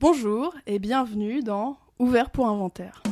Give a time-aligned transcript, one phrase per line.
[0.00, 3.02] Bonjour et bienvenue dans Ouvert pour inventaire.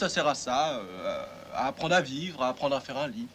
[0.00, 3.28] Ça sert à ça, euh, à apprendre à vivre, à apprendre à faire un lit.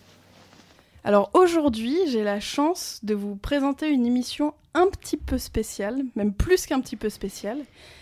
[1.04, 6.34] Alors aujourd'hui, j'ai la chance de vous présenter une émission un petit peu spéciale, même
[6.34, 7.60] plus qu'un petit peu spéciale,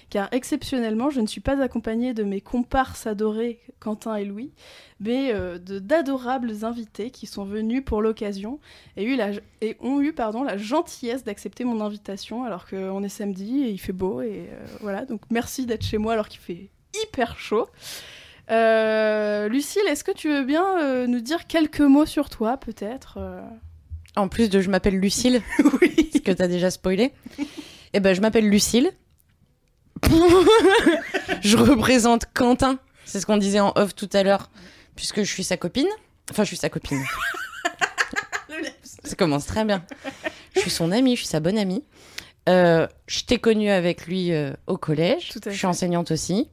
[0.09, 4.53] car exceptionnellement, je ne suis pas accompagnée de mes comparses adorés Quentin et Louis,
[5.02, 8.61] mais euh, d'adorables invités qui sont venus pour l'occasion
[8.95, 9.05] et,
[9.81, 14.22] ont eu la gentillesse d'accepter mon invitation alors qu'on est samedi et il fait beau
[14.22, 15.03] et euh, voilà.
[15.05, 16.70] Donc merci d'être chez moi alors qu'il fait
[17.03, 17.67] hyper chaud.
[18.52, 23.16] Euh, Lucille, est-ce que tu veux bien euh, nous dire quelques mots sur toi, peut-être
[23.17, 23.41] euh
[24.16, 25.41] En plus de je m'appelle Lucille,
[25.81, 26.09] Oui.
[26.13, 27.13] ce que t'as déjà spoilé.
[27.94, 28.91] Eh ben, je m'appelle Lucille.
[31.41, 32.80] je représente Quentin.
[33.05, 34.50] C'est ce qu'on disait en off tout à l'heure,
[34.95, 35.88] puisque je suis sa copine.
[36.31, 37.03] Enfin, je suis sa copine.
[39.03, 39.83] Ça commence très bien.
[40.55, 41.83] Je suis son amie, je suis sa bonne amie.
[42.50, 45.31] Euh, je t'ai connue avec lui euh, au collège.
[45.45, 46.50] Je suis enseignante aussi.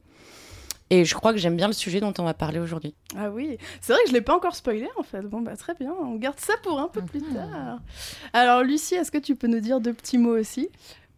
[0.93, 2.93] Et je crois que j'aime bien le sujet dont on va parler aujourd'hui.
[3.17, 5.21] Ah oui, c'est vrai que je l'ai pas encore spoilé en fait.
[5.21, 7.33] Bon bah très bien, on garde ça pour un peu plus Mhm.
[7.33, 7.79] tard.
[8.33, 10.69] Alors Lucie, est-ce que tu peux nous dire deux petits mots aussi?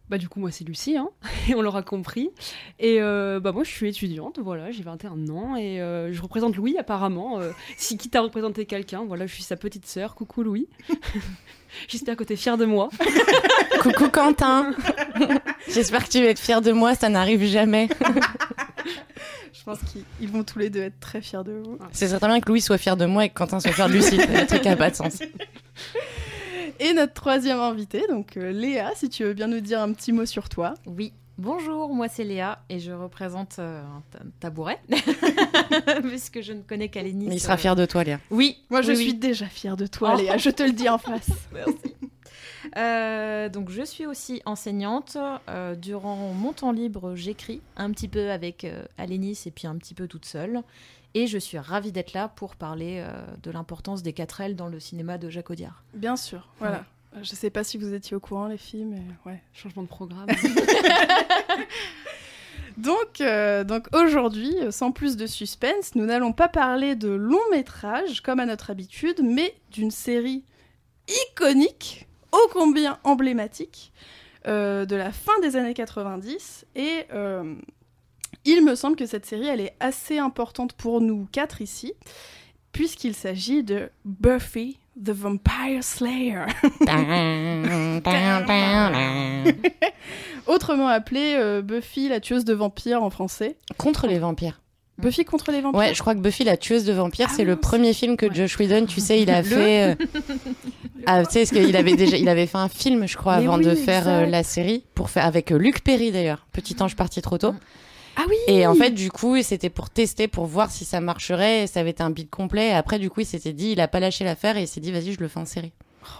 [0.10, 1.10] Bah du coup moi c'est Lucie, hein,
[1.50, 2.30] et on l'aura compris.
[2.78, 6.56] Et euh, bah moi je suis étudiante, voilà, j'ai 21 ans et euh, je représente
[6.56, 7.40] Louis apparemment.
[7.40, 10.14] euh, si quitte à représenter quelqu'un, voilà, je suis sa petite sœur.
[10.14, 10.68] Coucou Louis.
[11.88, 12.90] J'espère que t'es fier de moi.
[13.82, 14.76] Coucou Quentin
[15.68, 17.90] J'espère que tu vas être fier de moi, ça n'arrive jamais.
[19.54, 21.78] Je pense qu'ils ils vont tous les deux être très fiers de vous.
[21.92, 23.94] C'est certain bien que Louis soit fier de moi et que Quentin soit fier de
[23.94, 24.18] Lucie.
[24.18, 25.20] Le truc n'a pas de sens.
[26.80, 30.12] Et notre troisième invité, donc euh, Léa, si tu veux bien nous dire un petit
[30.12, 30.74] mot sur toi.
[30.88, 34.80] Oui, bonjour, moi c'est Léa et je représente euh, un ta- tabouret,
[36.04, 37.28] puisque je ne connais qu'Alénis.
[37.28, 38.20] Mais il sera euh, fier de toi, Léa.
[38.32, 39.14] Oui, Moi je oui, suis oui.
[39.14, 40.18] déjà fière de toi Oh.
[40.20, 41.30] Léa, je te le dis en face.
[41.54, 41.74] Merci.
[42.78, 45.18] Euh, donc je suis aussi enseignante.
[45.50, 49.76] Euh, durant mon temps libre, j'écris un petit peu avec euh, Alénis et puis un
[49.78, 50.64] petit peu toute seule.
[51.16, 53.12] Et je suis ravie d'être là pour parler euh,
[53.44, 55.84] de l'importance des 4 L dans le cinéma de Jacques Audiard.
[55.94, 56.86] Bien sûr, voilà.
[57.16, 59.40] Euh, Je sais pas si vous étiez au courant les filles, mais ouais.
[59.54, 60.28] Changement de programme.
[62.78, 68.22] Donc, euh, donc aujourd'hui, sans plus de suspense, nous n'allons pas parler de long métrage
[68.22, 70.44] comme à notre habitude, mais d'une série
[71.08, 73.94] iconique, ô combien emblématique,
[74.48, 76.66] euh, de la fin des années 90.
[76.76, 77.56] Et euh,
[78.44, 81.94] il me semble que cette série, elle est assez importante pour nous quatre ici,
[82.74, 86.44] puisqu'il s'agit de Buffy the Vampire Slayer.
[90.48, 93.56] Autrement appelée euh, Buffy la tueuse de vampires en français.
[93.78, 94.60] Contre les vampires.
[95.00, 95.80] Buffy contre les vampires.
[95.80, 98.28] Ouais, je crois que Buffy, la tueuse de vampires, Ah c'est le premier film que
[98.28, 98.36] Ouais.
[98.36, 99.92] Josh Whedon, tu sais, il a fait.
[99.92, 99.96] euh,
[101.06, 103.58] Ah, tu sais, qu'il avait déjà, il avait fait un film, je crois, Mais avant
[103.58, 106.46] oui, de faire euh, la série, pour faire avec euh, Luc Perry d'ailleurs.
[106.52, 107.54] Petit ange parti trop tôt.
[108.16, 111.64] Ah oui Et en fait, du coup, c'était pour tester, pour voir si ça marcherait.
[111.64, 112.70] et Ça avait été un beat complet.
[112.70, 114.82] Et après, du coup, il s'était dit, il a pas lâché l'affaire et il s'est
[114.82, 115.72] dit, vas-y, je le fais en série.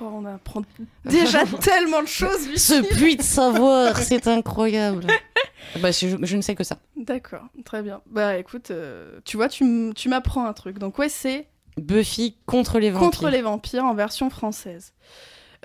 [0.02, 0.62] Oh, on apprend
[1.06, 2.56] déjà tellement de choses.
[2.56, 5.08] Ce puits de savoir, c'est incroyable.
[5.82, 6.78] bah, je, je ne sais que ça.
[6.96, 8.02] D'accord, très bien.
[8.10, 9.66] Bah écoute, euh, tu vois, tu
[10.08, 10.80] m'apprends un truc.
[10.80, 11.48] Donc ouais, c'est
[11.78, 13.10] Buffy contre les vampires.
[13.10, 14.94] Contre les vampires en version française.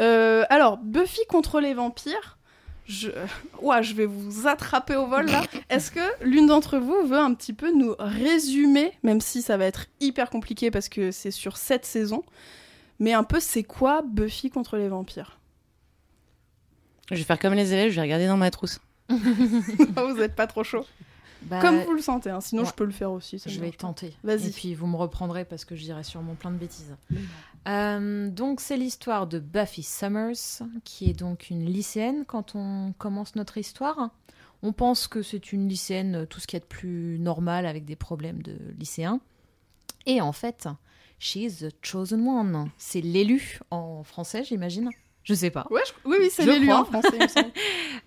[0.00, 2.38] Euh, alors, Buffy contre les vampires,
[2.86, 3.10] je...
[3.60, 5.42] Ouah, je vais vous attraper au vol là.
[5.70, 9.66] Est-ce que l'une d'entre vous veut un petit peu nous résumer, même si ça va
[9.66, 12.24] être hyper compliqué parce que c'est sur cette saison,
[12.98, 15.38] mais un peu c'est quoi Buffy contre les vampires?
[17.10, 18.80] Je vais faire comme les élèves, je vais regarder dans ma trousse.
[19.08, 20.84] Vous n'êtes pas trop chaud
[21.42, 22.68] Bah, Comme vous le sentez, hein, sinon ouais.
[22.68, 23.38] je peux le faire aussi.
[23.38, 24.12] ça Je vais tenter.
[24.24, 24.48] Vas-y.
[24.48, 26.96] Et puis vous me reprendrez parce que je dirai sûrement plein de bêtises.
[27.68, 33.36] Euh, donc c'est l'histoire de Buffy Summers, qui est donc une lycéenne quand on commence
[33.36, 34.10] notre histoire.
[34.62, 37.66] On pense que c'est une lycéenne, euh, tout ce qu'il y a de plus normal
[37.66, 39.20] avec des problèmes de lycéens.
[40.06, 40.68] Et en fait,
[41.18, 42.70] she's the chosen one.
[42.76, 44.90] C'est l'élu en français, j'imagine.
[45.28, 45.66] Je sais pas.
[45.70, 46.80] Ouais, je- oui, oui, c'est l'élu crois.
[46.80, 47.18] en français.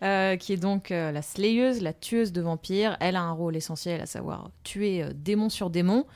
[0.03, 2.97] Euh, qui est donc euh, la slayeuse, la tueuse de vampires.
[3.00, 6.07] Elle a un rôle essentiel, à savoir tuer euh, démon sur démon.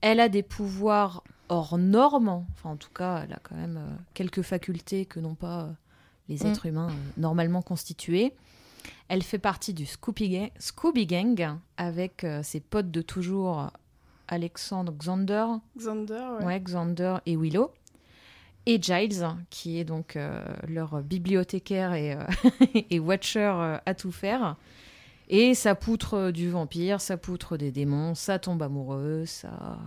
[0.00, 2.44] Elle a des pouvoirs hors normes.
[2.54, 3.80] Enfin, en tout cas, elle a quand même
[4.14, 5.68] quelques facultés que n'ont pas
[6.28, 6.46] les Mm.
[6.48, 8.34] êtres humains normalement constitués.
[9.06, 13.70] Elle fait partie du Scooby Gang, Scooby Gang avec ses potes de toujours,
[14.26, 15.46] Alexandre Xander,
[15.78, 16.44] Xander, ouais.
[16.44, 17.70] ouais, Xander et Willow.
[18.70, 22.22] Et Giles, qui est donc euh, leur bibliothécaire et, euh,
[22.90, 24.56] et watcher euh, à tout faire.
[25.30, 29.78] Et ça poutre du vampire, ça poutre des démons, ça tombe amoureux, ça.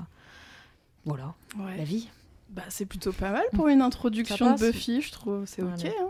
[1.06, 1.78] Voilà, Ouais.
[1.78, 2.10] la vie.
[2.50, 4.60] Bah, c'est plutôt pas mal pour une introduction de.
[4.72, 5.46] Buffy, je trouve.
[5.46, 5.86] C'est ok.
[5.86, 6.08] Hein.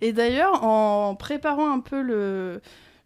[0.00, 2.60] Et d'ailleurs, en préparant un peu le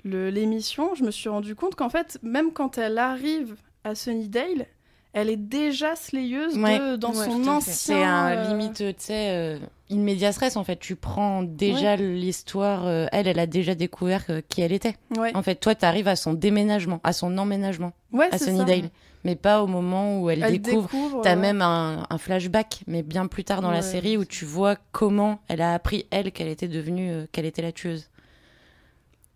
[0.05, 4.67] le- l'émission, je me suis rendu compte qu'en fait, même quand elle arrive à Sunnydale,
[5.15, 6.79] elle est déjà slayeuse Ouais.
[6.79, 7.61] de- dans Ouais, son ancien.
[7.73, 9.59] C'est un euh, limite, tu sais, euh,
[9.91, 10.77] in media stress en fait.
[10.79, 12.87] Tu prends déjà l'histoire.
[12.87, 14.97] euh, elle, elle a déjà découvert euh, qui elle était.
[15.35, 17.93] En fait, toi, t'arrives à son déménagement, à son emménagement
[18.33, 18.39] à.
[18.39, 18.91] Sunnydale,
[19.25, 20.83] mais pas au moment où elle, Elle découvre.
[20.91, 21.21] découvre.
[21.23, 24.45] T'as euh, même un, un flashback, mais bien plus tard dans la série où tu
[24.45, 28.09] vois comment elle a appris elle qu'elle était devenue, euh, qu'elle était la tueuse.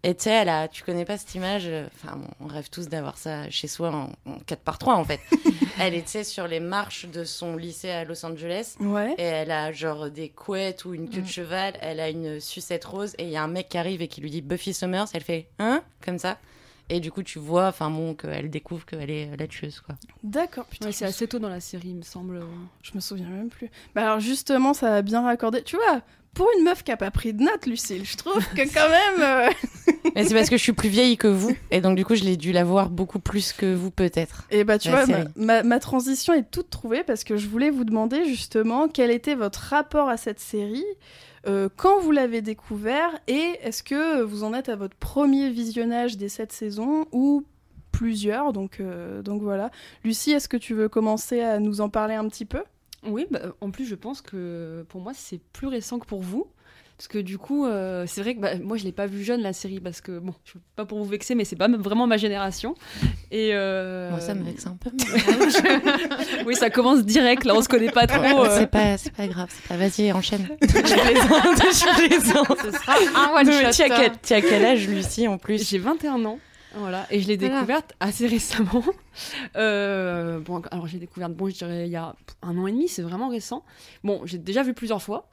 [0.04, 2.70] Et tu sais, elle a, tu connais pas cette image, euh, enfin, bon, on rêve
[2.70, 5.18] tous d'avoir ça chez soi en, en 4 par 3 en fait.
[5.80, 9.14] elle était sur les marches de son lycée à Los Angeles Ouais.
[9.18, 12.84] et elle a genre des couettes ou une queue de cheval, elle a une sucette
[12.84, 15.06] rose et il y a un mec qui arrive et qui lui dit Buffy Summers,
[15.14, 15.82] elle fait hein?
[16.04, 16.38] Comme ça.
[16.90, 19.96] Et du coup, tu vois, enfin bon, qu'elle découvre qu'elle est la tueuse quoi.
[20.22, 20.64] D'accord.
[20.66, 22.40] Putain, Ouais, c'est assez tôt dans la série, il me semble.
[22.82, 23.68] Je me souviens même plus.
[23.94, 25.62] Bah alors justement, ça a bien raccordé.
[25.64, 26.00] Tu vois,
[26.38, 29.20] pour une meuf qui a pas pris de notes, Lucille, je trouve que quand même.
[29.48, 29.50] euh,
[30.14, 32.24] Mais c'est parce que je suis plus vieille que vous et donc du coup, je
[32.24, 34.46] l'ai dû la voir beaucoup plus que vous peut-être.
[34.50, 35.28] Et bah tu vois, ma, série.
[35.36, 39.34] ma- ma transition est toute trouvée parce que je voulais vous demander justement quel était
[39.34, 40.84] votre rapport à cette série,
[41.46, 46.16] euh, quand vous l'avez découvert et est-ce que vous en êtes à votre premier visionnage
[46.16, 47.44] des sept saisons ou
[47.92, 48.52] plusieurs.
[48.52, 49.70] Donc euh, donc voilà.
[50.04, 52.62] Lucie, est-ce que tu veux commencer à nous en parler un petit peu?
[53.10, 56.46] Oui, bah, en plus, je pense que pour moi, c'est plus récent que pour vous.
[56.96, 59.40] Parce que du coup, euh, c'est vrai que bah, moi, je l'ai pas vu jeune
[59.40, 62.08] la série parce que, bon, je veux pas pour vous vexer, mais c'est pas vraiment
[62.08, 62.74] ma génération.
[63.30, 64.90] Et euh, Moi, ça me vexe un peu.
[66.46, 68.42] oui, ça commence direct, là, on se connaît pas trop.
[68.44, 68.56] euh.
[68.58, 69.76] C'est pas, c'est pas grave, c'est pas.
[69.76, 70.48] Vas-y, enchaîne.
[70.60, 72.58] je plaisante, je plaisante.
[72.64, 73.84] Ce sera un one Mais shot.
[73.86, 75.68] Quel, tu as quel âge, Lucie, en plus?
[75.70, 76.40] J'ai 21 ans.
[76.74, 77.54] Voilà, et je l'ai Voilà.
[77.56, 78.84] découverte assez récemment.
[79.56, 82.86] Euh, bon, alors j'ai découvert, bon, je dirais il y a un an et demi,
[82.88, 83.64] c'est vraiment récent.
[84.04, 85.28] Bon, j'ai déjà vu plusieurs fois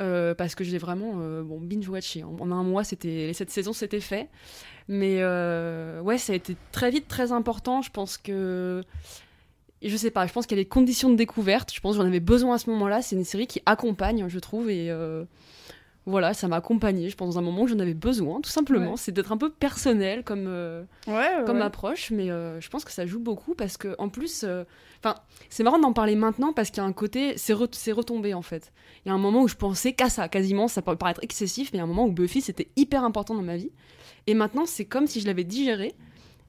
[0.00, 2.24] euh, parce que j'ai vraiment euh, bon binge watché.
[2.24, 4.28] En, en un mois, c'était les sept saisons, c'était fait.
[4.88, 7.82] Mais euh, ouais, ça a été très vite très important.
[7.82, 8.82] Je pense que
[9.82, 11.72] je sais pas, je pense qu'il y a des conditions de découverte.
[11.74, 13.02] Je pense que j'en avais besoin à ce moment-là.
[13.02, 15.24] C'est une série qui accompagne, je trouve, et euh,
[16.04, 17.08] voilà, ça m'a accompagné.
[17.08, 18.92] Je pense dans un moment où j'en avais besoin, tout simplement.
[18.92, 18.96] Ouais.
[18.96, 21.44] C'est d'être un peu personnel comme euh, Ouais.
[21.46, 24.64] comme approche, mais euh, je pense que ça joue beaucoup parce que en plus, euh,
[25.02, 25.16] enfin,
[25.48, 28.42] c'est marrant d'en parler maintenant parce qu'il y a un côté, c'est re- retombé en
[28.42, 28.72] fait.
[29.04, 31.70] Il y a un moment où je pensais qu'à ça, quasiment, ça peut paraître excessif,
[31.72, 33.70] mais il y a un moment où Buffy c'était hyper important dans ma vie,
[34.26, 35.94] et maintenant c'est comme si je l'avais digéré.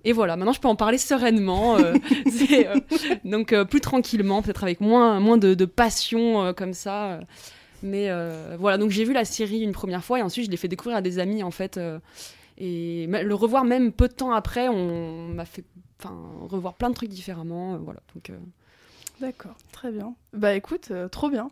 [0.06, 1.94] Et voilà, maintenant je peux en parler sereinement, euh,
[2.52, 2.76] euh,
[3.24, 7.20] donc euh, plus tranquillement, peut-être avec moins, moins de, de passion comme ça.
[7.84, 10.58] Mais euh, voilà, donc j'ai vu la série une première fois et ensuite je l'ai
[10.58, 11.78] fait découvrir à des amis en fait.
[11.78, 12.00] euh,
[12.58, 15.64] et le revoir même peu de temps après, on m'a fait
[16.00, 16.16] enfin,
[16.50, 17.76] revoir plein de trucs différemment.
[17.76, 18.38] euh, voilà, donc euh,
[19.22, 20.16] D'accord, très bien.
[20.34, 21.50] Bah écoute, euh, trop bien.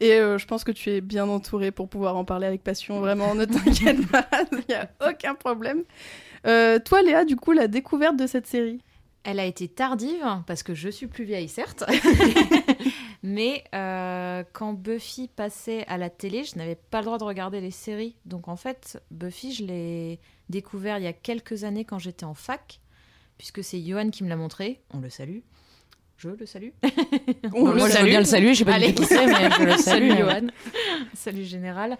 [0.00, 3.00] Et euh, je pense que tu es bien entouré pour pouvoir en parler avec passion.
[3.00, 5.84] Vraiment, ne t'inquiète pas, il n'y a aucun problème.
[6.46, 8.80] Euh, toi, Léa, du coup, la découverte de cette série?
[9.22, 11.84] Elle a été tardive, parce que je suis plus vieille, certes.
[13.26, 17.62] Mais euh, quand Buffy passait à la télé, je n'avais pas le droit de regarder
[17.62, 18.16] les séries.
[18.26, 22.34] Donc en fait, Buffy, je l'ai découvert il y a quelques années quand j'étais en
[22.34, 22.80] fac,
[23.38, 24.82] puisque c'est Johan qui me l'a montré.
[24.92, 25.38] On le salue.
[26.18, 26.68] Je le salue.
[27.54, 28.08] On le Moi, je veux salue.
[28.08, 30.10] bien le saluer, je sais pas qui c'est, mais je le salue.
[30.10, 30.46] Salut Johan.
[31.14, 31.96] Salut Général.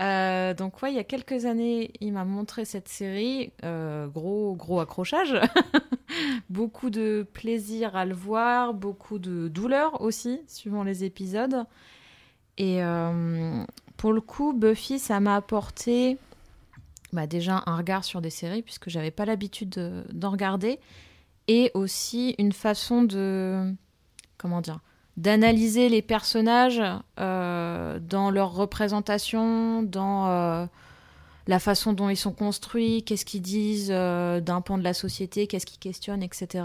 [0.00, 3.52] Euh, donc ouais, il y a quelques années, il m'a montré cette série.
[3.64, 5.34] Euh, gros, gros accrochage.
[6.50, 11.64] beaucoup de plaisir à le voir, beaucoup de douleur aussi, suivant les épisodes.
[12.56, 13.64] Et euh,
[13.96, 16.18] pour le coup, Buffy, ça m'a apporté
[17.12, 20.78] bah, déjà un regard sur des séries, puisque j'avais pas l'habitude de- d'en regarder.
[21.46, 23.72] Et aussi une façon de...
[24.36, 24.80] Comment dire
[25.18, 26.80] d'analyser les personnages
[27.18, 30.66] euh, dans leur représentation, dans euh,
[31.48, 35.46] la façon dont ils sont construits, qu'est-ce qu'ils disent euh, d'un pan de la société,
[35.46, 36.64] qu'est-ce qu'ils questionnent, etc.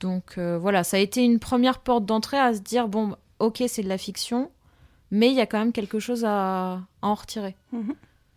[0.00, 3.62] Donc euh, voilà, ça a été une première porte d'entrée à se dire, bon, ok,
[3.68, 4.50] c'est de la fiction,
[5.10, 7.54] mais il y a quand même quelque chose à, à en retirer.
[7.72, 7.94] Mhm.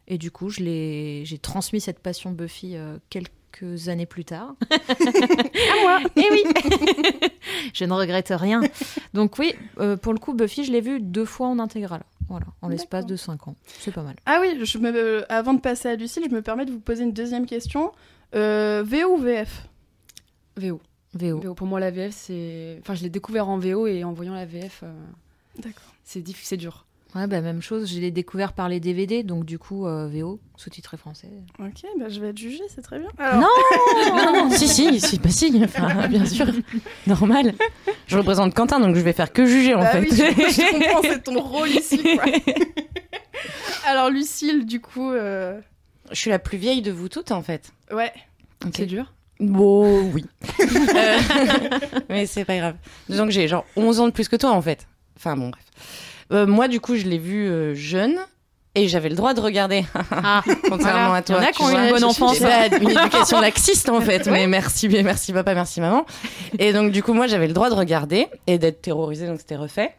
[0.08, 4.56] Et du coup, j'ai transmis cette passion Buffy euh, quelques années plus tard.
[4.72, 6.44] À moi Et oui
[7.74, 8.62] Je ne regrette rien.
[9.14, 12.04] Donc oui, euh, pour le coup, Buffy, je l'ai vu deux fois en intégrale.
[12.28, 13.56] Voilà, en l'espace de 5 ans.
[13.80, 14.16] C'est pas mal.
[14.26, 16.80] Ah oui, je me, euh, avant de passer à Lucille, je me permets de vous
[16.80, 17.92] poser une deuxième question.
[18.34, 19.68] Euh, VO ou VF
[20.58, 20.82] VO.
[21.14, 21.40] VO.
[21.40, 21.54] VO.
[21.54, 22.78] Pour moi, la VF, c'est.
[22.82, 24.92] Enfin, je l'ai découvert en VO et en voyant la VF, euh,
[25.60, 25.94] D'accord.
[26.04, 26.86] c'est diff- c'est dur.
[27.16, 30.42] Ouais, bah même chose, je l'ai découvert par les DVD, donc du coup, euh, VO,
[30.58, 31.30] sous-titré français.
[31.60, 33.08] Ok, bah, je vais être jugée, c'est très bien.
[33.40, 33.48] Non
[34.16, 36.46] Non, si, si, si, bah si, enfin, bien sûr,
[37.08, 37.54] normal.
[38.08, 40.00] Je représente Quentin, donc je vais faire que juger en Bah fait.
[40.02, 42.04] oui, je, je comprends, c'est ton rôle ici.
[42.04, 42.26] quoi.
[43.88, 45.60] Alors Lucille, du coup, euh,
[46.12, 47.72] Je suis la plus vieille de vous toutes en fait.
[47.92, 48.12] ouais.
[48.66, 48.72] Ok.
[48.76, 49.14] C'est dur.
[49.40, 50.26] Bon, oui.
[50.60, 51.18] Euh,
[52.10, 52.76] mais c'est pas grave.
[53.10, 54.88] Disons que j'ai genre 11 ans de plus que toi en fait.
[55.18, 55.64] Enfin bon, bref.
[56.32, 58.16] Euh, moi, du coup, je l'ai vu euh, jeune.
[58.78, 61.14] Et j'avais le droit de regarder, Ah, contrairement Voilà.
[61.16, 61.38] à toi.
[61.40, 62.38] Il y en a qui ont une bonne enfance.
[62.42, 66.06] une éducation laxiste en fait, mais merci, merci papa, merci maman.
[66.60, 69.56] Et donc du coup, moi, j'avais le droit de regarder et d'être terrorisée, donc c'était
[69.56, 69.94] refait.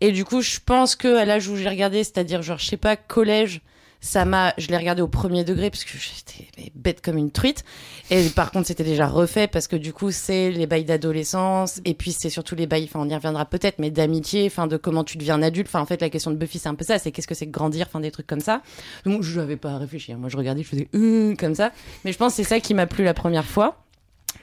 [0.00, 2.76] Et du coup, je pense que à l'âge où j'ai regardé, c'est-à-dire genre, je sais
[2.76, 3.60] pas, collège,
[4.00, 7.64] ça m'a, je l'ai regardé au premier degré parce que j'étais bête comme une truite.
[8.10, 11.94] Et par contre, c'était déjà refait parce que du coup, c'est les bails d'adolescence et
[11.94, 15.04] puis c'est surtout les bails, enfin, on y reviendra peut-être, mais d'amitié, enfin, de comment
[15.04, 15.68] tu deviens adulte.
[15.68, 17.46] Enfin, en fait, la question de Buffy, c'est un peu ça, c'est qu'est-ce que c'est
[17.46, 18.62] grandir, enfin, des trucs comme ça.
[19.04, 20.18] Donc, je n'avais pas à réfléchir.
[20.18, 21.72] Moi, je regardais, je faisais euh, comme ça.
[22.04, 23.85] Mais je pense que c'est ça qui m'a plu la première fois.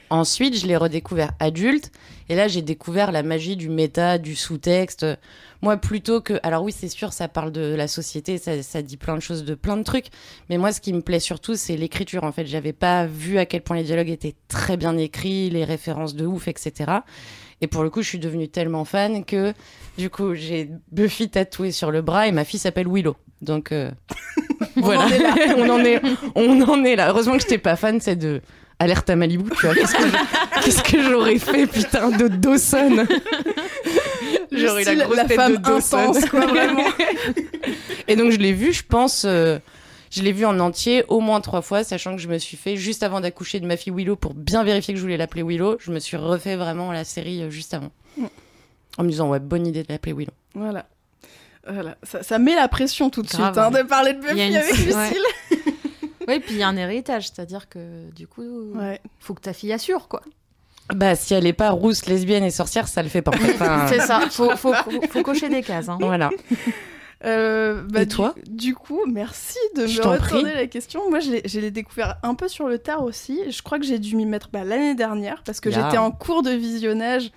[0.09, 1.91] Ensuite, je l'ai redécouvert adulte.
[2.29, 5.05] Et là, j'ai découvert la magie du méta, du sous-texte.
[5.61, 6.39] Moi, plutôt que.
[6.43, 9.43] Alors, oui, c'est sûr, ça parle de la société, ça, ça dit plein de choses,
[9.43, 10.07] de plein de trucs.
[10.49, 12.23] Mais moi, ce qui me plaît surtout, c'est l'écriture.
[12.23, 15.63] En fait, j'avais pas vu à quel point les dialogues étaient très bien écrits, les
[15.63, 16.91] références de ouf, etc.
[17.61, 19.53] Et pour le coup, je suis devenue tellement fan que,
[19.97, 23.15] du coup, j'ai Buffy tatoué sur le bras et ma fille s'appelle Willow.
[23.41, 23.89] Donc, euh,
[24.75, 25.07] voilà.
[25.57, 26.01] on, en est,
[26.35, 27.09] on en est là.
[27.09, 28.41] Heureusement que j'étais pas fan, c'est de
[28.83, 29.75] Alerte à Malibu, tu vois.
[29.75, 33.05] Qu'est-ce que j'aurais fait, putain, de Dawson
[34.51, 35.97] J'aurais eu la Lucille, grosse la tête femme de Dawson.
[35.97, 36.83] intense, quoi, vraiment.
[38.07, 39.23] Et donc, je l'ai vu, je pense.
[39.25, 39.59] euh,
[40.11, 42.75] je l'ai vu en entier au moins trois fois, sachant que je me suis fait,
[42.77, 45.77] juste avant d'accoucher de ma fille Willow, pour bien vérifier que je voulais l'appeler Willow,
[45.79, 47.91] je me suis refait vraiment la série euh, juste avant.
[48.17, 48.25] Mm.
[48.99, 50.33] En me disant, ouais, bonne idée de l'appeler Willow.
[50.53, 50.85] Voilà.
[51.67, 51.95] Voilà.
[52.03, 53.53] Ça, ça met la pression tout de Grave.
[53.53, 55.72] suite hein, de parler de Buffy avec Ouais.
[56.27, 58.43] Oui, puis il y a un héritage, c'est-à-dire que du coup,
[58.75, 58.99] Ouais.
[59.19, 60.21] faut que ta fille assure, quoi.
[60.93, 63.31] Bah, si elle est pas rousse, lesbienne et sorcière, ça le fait pas.
[63.31, 63.53] en fait.
[63.55, 65.87] Enfin, C'est ça, faut, faut, faut, faut cocher des cases.
[65.89, 65.97] Hein.
[66.01, 66.29] Voilà.
[67.25, 70.53] Euh, bah, Et du- toi Du coup, merci de Je me retourner prie.
[70.55, 71.09] la question.
[71.09, 73.39] Moi, je l'ai- découvert un peu sur le tard aussi.
[73.49, 76.43] Je crois que j'ai dû m'y mettre bah, l'année dernière parce que j'étais en cours
[76.43, 77.31] de visionnage.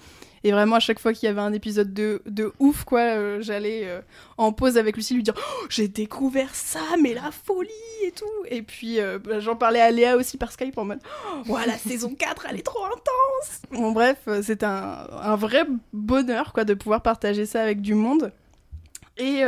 [0.45, 3.39] Et vraiment, à chaque fois qu'il y avait un épisode de, de ouf, quoi, euh,
[3.41, 4.01] j'allais euh,
[4.39, 7.71] en pause avec Lucie lui dire Oh, J'ai découvert ça, mais la folie
[8.05, 8.25] et tout.
[8.51, 11.01] Et puis, euh, bah, j'en parlais à Léa aussi par Skype en mode
[11.49, 13.63] Oh, la saison 4, elle est trop intense.
[13.73, 18.33] Bon, bref, c'est un, un vrai bonheur, quoi, de pouvoir partager ça avec du monde.
[19.19, 19.41] Et,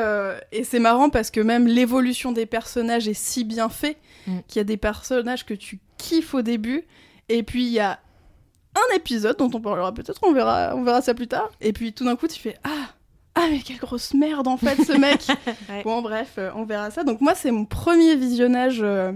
[0.50, 4.38] et c'est marrant parce que même l'évolution des personnages est si bien fait Mm.
[4.46, 6.84] qu'il y a des personnages que tu kiffes au début,
[7.28, 7.98] et puis il y a
[8.74, 11.92] un épisode dont on parlera peut-être, on verra, on verra ça plus tard, et puis
[11.92, 12.88] tout d'un coup tu fais Ah
[13.34, 15.26] Ah, mais quelle grosse merde en fait ce mec
[15.68, 15.82] Ouais.
[15.84, 17.04] Bon, bref, euh, on verra ça.
[17.04, 19.12] Donc, moi, c'est mon premier visionnage, euh,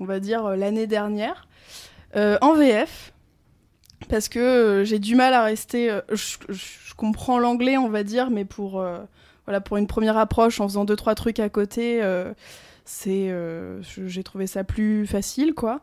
[0.00, 1.46] on va dire, euh, l'année dernière,
[2.16, 3.12] en VF.
[4.08, 5.98] Parce que j'ai du mal à rester.
[6.10, 8.84] je, je- je comprends l'anglais, on va dire, mais pour,
[9.46, 12.00] voilà, pour une première approche, en faisant deux, trois trucs à côté,
[12.84, 15.80] c'est, euh, j'ai trouvé ça plus facile, quoi.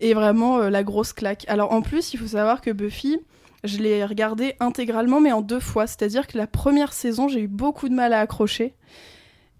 [0.00, 1.44] Et vraiment, euh, la grosse claque.
[1.48, 3.18] Alors, en plus, il faut savoir que Buffy,
[3.64, 5.86] je l'ai regardé intégralement, mais en deux fois.
[5.86, 8.74] C'est-à-dire que la première saison, j'ai eu beaucoup de mal à accrocher.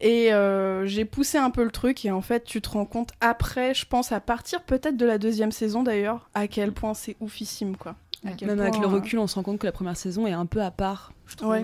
[0.00, 3.12] Et euh, j'ai poussé un peu le truc, et en fait, tu te rends compte
[3.20, 7.16] après, je pense, à partir peut-être de la deuxième saison d'ailleurs, à quel point c'est
[7.20, 7.94] oufissime, quoi.
[8.24, 10.32] À Même avec le euh, recul, on se rend compte que la première saison est
[10.32, 11.12] un peu à part.
[11.26, 11.50] Je trouve.
[11.50, 11.62] Ouais.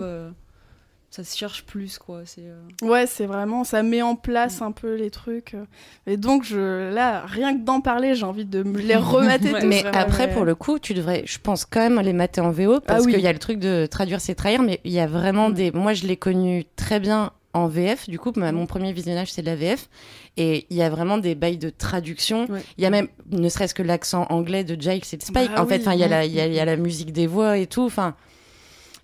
[1.11, 2.21] Ça se cherche plus, quoi.
[2.25, 2.41] C'est.
[2.43, 5.53] euh, Ouais, c'est vraiment, ça met en place un peu les trucs.
[5.55, 5.65] euh.
[6.05, 9.59] Et donc, je, là, rien que d'en parler, j'ai envie de me les remater Ouais.
[9.61, 12.13] tous, Mais vraiment, après, mais- pour le coup, tu devrais, je pense quand même les
[12.13, 13.13] mater en VO parce Ah oui.
[13.13, 15.53] qu'il y a le truc de traduire c'est trahir, mais il y a vraiment Mm.
[15.53, 15.71] des.
[15.71, 18.07] Moi, je l'ai connu très bien en VF.
[18.07, 19.89] Du coup, ma- mon premier visionnage, c'est de la VF.
[20.37, 22.45] Et il y a vraiment des bails de traduction.
[22.49, 22.61] Ouais.
[22.77, 25.51] Il y a même, ne serait-ce que l'accent anglais de Giles et de Spike.
[25.55, 25.81] Bah en fait, oui.
[25.81, 27.57] enfin, il y, a la- il y, a, il y a la musique des voix
[27.57, 27.81] et tout.
[27.83, 28.15] Enfin.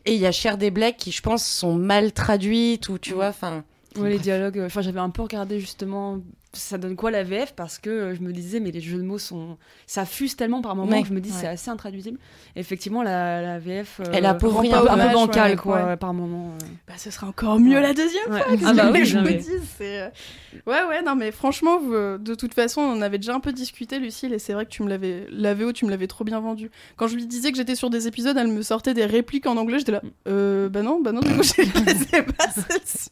[0.06, 3.12] Et il y a Cher des Blacks qui, je pense, sont mal traduites ou tu
[3.12, 3.16] Mm.
[3.16, 3.64] vois, enfin.
[3.98, 4.60] Ouais, les dialogues.
[4.60, 6.20] euh, Enfin, j'avais un peu regardé justement.
[6.56, 9.04] Ça donne quoi la VF Parce que euh, je me disais, mais les jeux de
[9.04, 9.58] mots sont.
[9.88, 11.02] Ça fuse tellement par moment Ouais.
[11.02, 11.38] que je me dis, Ouais.
[11.42, 12.18] c'est assez intraduisible.
[12.56, 14.00] Et effectivement, la, la VF.
[14.00, 14.62] euh, Elle un peu, peu, un
[15.08, 15.98] peu bancale, ouais, quoi, ouais.
[15.98, 16.54] par moment.
[16.62, 16.66] euh.
[16.88, 17.82] Bah, ce sera encore mieux Ouais.
[17.82, 18.40] la deuxième Ouais.
[18.42, 18.58] fois.
[18.66, 20.02] Ah bah oui, je mais- dis, c'est...
[20.04, 20.10] euh,
[20.66, 24.00] Ouais, ouais, non, mais franchement, vous, de toute façon, on avait déjà un peu discuté,
[24.00, 25.28] Lucille, et c'est vrai que tu me l'avais...
[25.30, 26.72] La VO, tu me l'avais trop bien vendu.
[26.96, 29.58] Quand je lui disais que j'étais sur des épisodes, elle me sortait des répliques en
[29.58, 33.10] anglais, j'étais là, euh, bah non, bah non, du coup, je pas celle-ci.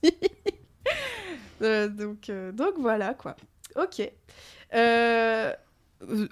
[1.64, 3.36] Euh, donc, euh, donc voilà quoi.
[3.76, 4.02] Ok.
[4.74, 5.54] Euh,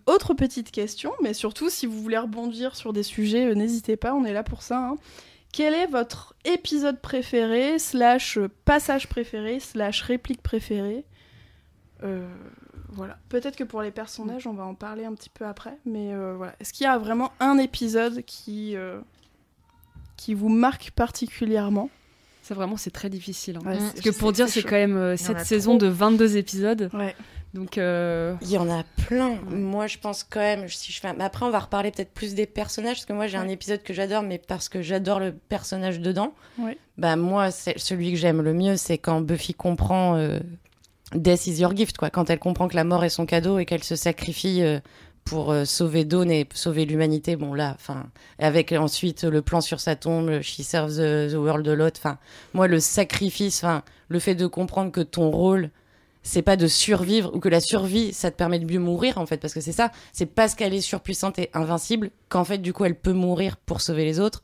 [0.05, 4.25] autre petite question, mais surtout si vous voulez rebondir sur des sujets, n'hésitez pas, on
[4.25, 4.77] est là pour ça.
[4.79, 4.97] hein.
[5.53, 11.05] Quel est votre épisode préféré, slash passage préféré, slash réplique préférée?
[12.89, 13.17] Voilà.
[13.29, 16.55] Peut-être que pour les personnages, on va en parler un petit peu après, mais voilà.
[16.59, 18.75] Est-ce qu'il y a vraiment un épisode qui,
[20.17, 21.89] qui vous marque particulièrement?
[22.41, 23.57] Ça vraiment, c'est très difficile.
[23.57, 23.69] hein.
[23.69, 25.87] Ouais, Parce que pour dire, c'est quand même euh, cette saison trop.
[25.87, 26.89] de 22 épisodes.
[26.93, 27.15] Ouais.
[27.53, 29.35] Donc, euh, Il y en a plein.
[29.49, 31.11] Moi, je pense quand même, si je fais...
[31.13, 33.83] mais après, on va reparler peut-être plus des personnages, parce que moi, j'ai un épisode
[33.83, 36.33] que j'adore, mais parce que j'adore le personnage dedans.
[36.57, 36.77] Ouais.
[36.97, 40.39] Bah, moi, c'est celui que j'aime le mieux, c'est quand Buffy comprend euh,
[41.13, 42.09] Death is your gift, quoi.
[42.09, 44.79] Quand elle comprend que la mort est son cadeau et qu'elle se sacrifie euh,
[45.25, 47.35] pour euh, sauver Dawn et sauver l'humanité.
[47.35, 48.05] Bon, là, enfin,
[48.39, 51.91] avec ensuite le plan sur sa tombe, She serves the, the world a lot.
[51.97, 52.17] Enfin,
[52.53, 55.69] moi, le sacrifice, enfin, le fait de comprendre que ton rôle,
[56.23, 59.25] c'est pas de survivre ou que la survie, ça te permet de mieux mourir, en
[59.25, 59.91] fait, parce que c'est ça.
[60.13, 63.81] C'est parce qu'elle est surpuissante et invincible qu'en fait, du coup, elle peut mourir pour
[63.81, 64.43] sauver les autres.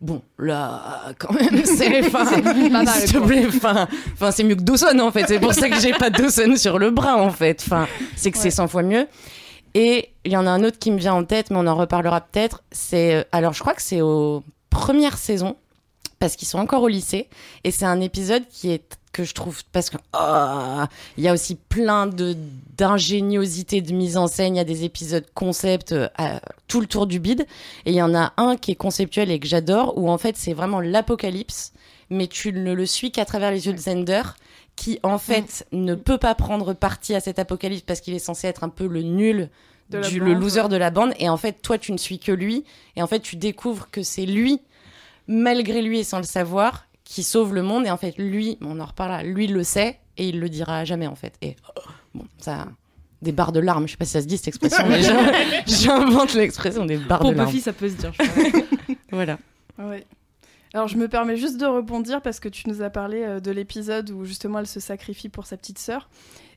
[0.00, 2.24] Bon, là, quand même, c'est pas
[2.70, 5.24] mal, s'il te plaît, enfin, enfin, c'est mieux que Dawson en fait.
[5.26, 7.62] C'est pour ça que j'ai pas Dawson sur le bras en fait.
[7.66, 8.50] Enfin, c'est que c'est Ouais.
[8.50, 9.06] 100 fois mieux.
[9.78, 11.74] Et il y en a un autre qui me vient en tête, mais on en
[11.74, 12.62] reparlera peut-être.
[12.72, 15.54] C'est euh, alors je crois que c'est aux premières saisons
[16.18, 17.28] parce qu'ils sont encore au lycée
[17.62, 20.84] et c'est un épisode qui est que je trouve parce que oh,
[21.18, 22.34] il y a aussi plein de
[22.78, 24.54] d'ingéniosité de mise en scène.
[24.54, 26.08] Il y a des épisodes concept euh,
[26.68, 27.46] tout le tour du bide
[27.84, 30.38] et il y en a un qui est conceptuel et que j'adore où en fait
[30.38, 31.74] c'est vraiment l'apocalypse,
[32.08, 34.22] mais tu ne le suis qu'à travers les yeux de Zender
[34.76, 38.46] qui en fait ne peut pas prendre parti à cet apocalypse parce qu'il est censé
[38.46, 39.48] être un peu le nul
[39.90, 40.68] De la du, bande, le loser ouais.
[40.68, 42.64] de la bande et en fait toi tu ne suis que lui
[42.96, 44.60] et en fait tu découvres que c'est lui
[45.28, 48.78] malgré lui et sans le savoir qui sauve le monde et en fait lui on
[48.80, 51.56] en reparlera lui le sait et il le dira jamais en fait et
[52.14, 52.66] bon ça
[53.22, 55.32] des barres de larmes je sais pas si ça se dit cette expression mais j'in-
[55.66, 58.12] j'invente l'expression des barres pour de larmes Buffy, ça peut se dire.
[58.12, 58.62] je crois.
[59.10, 59.38] voilà
[59.78, 60.04] Ouais.
[60.76, 63.50] Alors je me permets juste de rebondir parce que tu nous as parlé euh, de
[63.50, 66.10] l'épisode où justement elle se sacrifie pour sa petite sœur.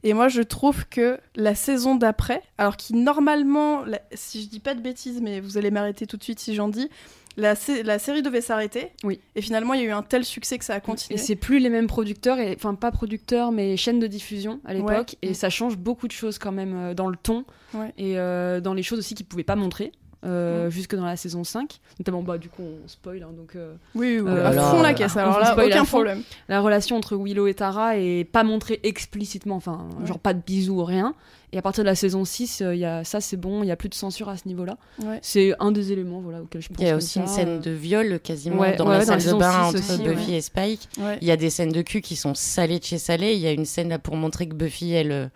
[0.04, 4.60] Et moi je trouve que la saison d'après, alors qui normalement, la- si je dis
[4.60, 6.90] pas de bêtises, mais vous allez m'arrêter tout de suite si j'en dis,
[7.38, 7.54] la,
[7.86, 8.90] la série devait s'arrêter.
[9.06, 9.22] Oui.
[9.36, 11.18] Et finalement il y a eu un tel succès que ça a Et continué.
[11.18, 15.16] c'est plus les mêmes producteurs, et, enfin pas producteurs, mais chaînes de diffusion à l'époque.
[15.22, 17.94] Et ça change beaucoup de choses quand même euh, dans le ton Ouais.
[17.98, 19.94] et euh, dans les choses aussi qu'ils pouvaient pas montrer.
[20.26, 20.72] Euh, Mm.
[20.72, 24.20] jusque dans la saison 5 notamment bah du coup on spoil hein, donc euh, Oui,
[24.20, 25.16] oui, Euh, à alors, fond la caisse.
[25.16, 26.22] Alors là, aucun problème.
[26.50, 30.06] la relation entre Willow et Tara est pas montrée explicitement enfin Ouais.
[30.08, 31.16] genre pas de bisous ou rien
[31.52, 33.68] et à partir de la saison 6 euh, il y a ça c'est bon il
[33.68, 35.20] y a plus de censure à ce niveau là Ouais.
[35.22, 37.50] c'est un des éléments voilà auxquels je pense il y a aussi ça, une scène
[37.50, 40.32] euh, de viol quasiment Ouais, dans ouais, la salle de bain 6 entre aussi, Buffy
[40.32, 40.38] ouais.
[40.38, 41.18] et Spike Ouais.
[41.22, 43.34] Il y a des scènes de cul qui sont salées de chez salées.
[43.34, 45.28] Il y a une scène là pour montrer que Buffy, elle, euh,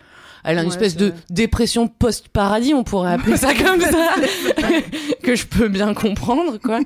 [0.44, 1.18] elle a une Ouais, espèce de vrai.
[1.30, 4.10] dépression post-paradis, on pourrait appeler ça comme ça,
[5.24, 6.80] que je peux bien comprendre, quoi.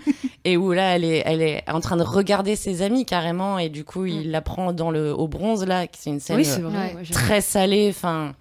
[0.45, 3.69] Et où là, elle est, elle est en train de regarder ses amis carrément, et
[3.69, 6.47] du coup, il la prend dans le, au bronze là, qui c'est une scène oui
[6.49, 7.03] euh, vrai Ouais.
[7.11, 7.87] très salée.
[7.89, 8.33] Enfin,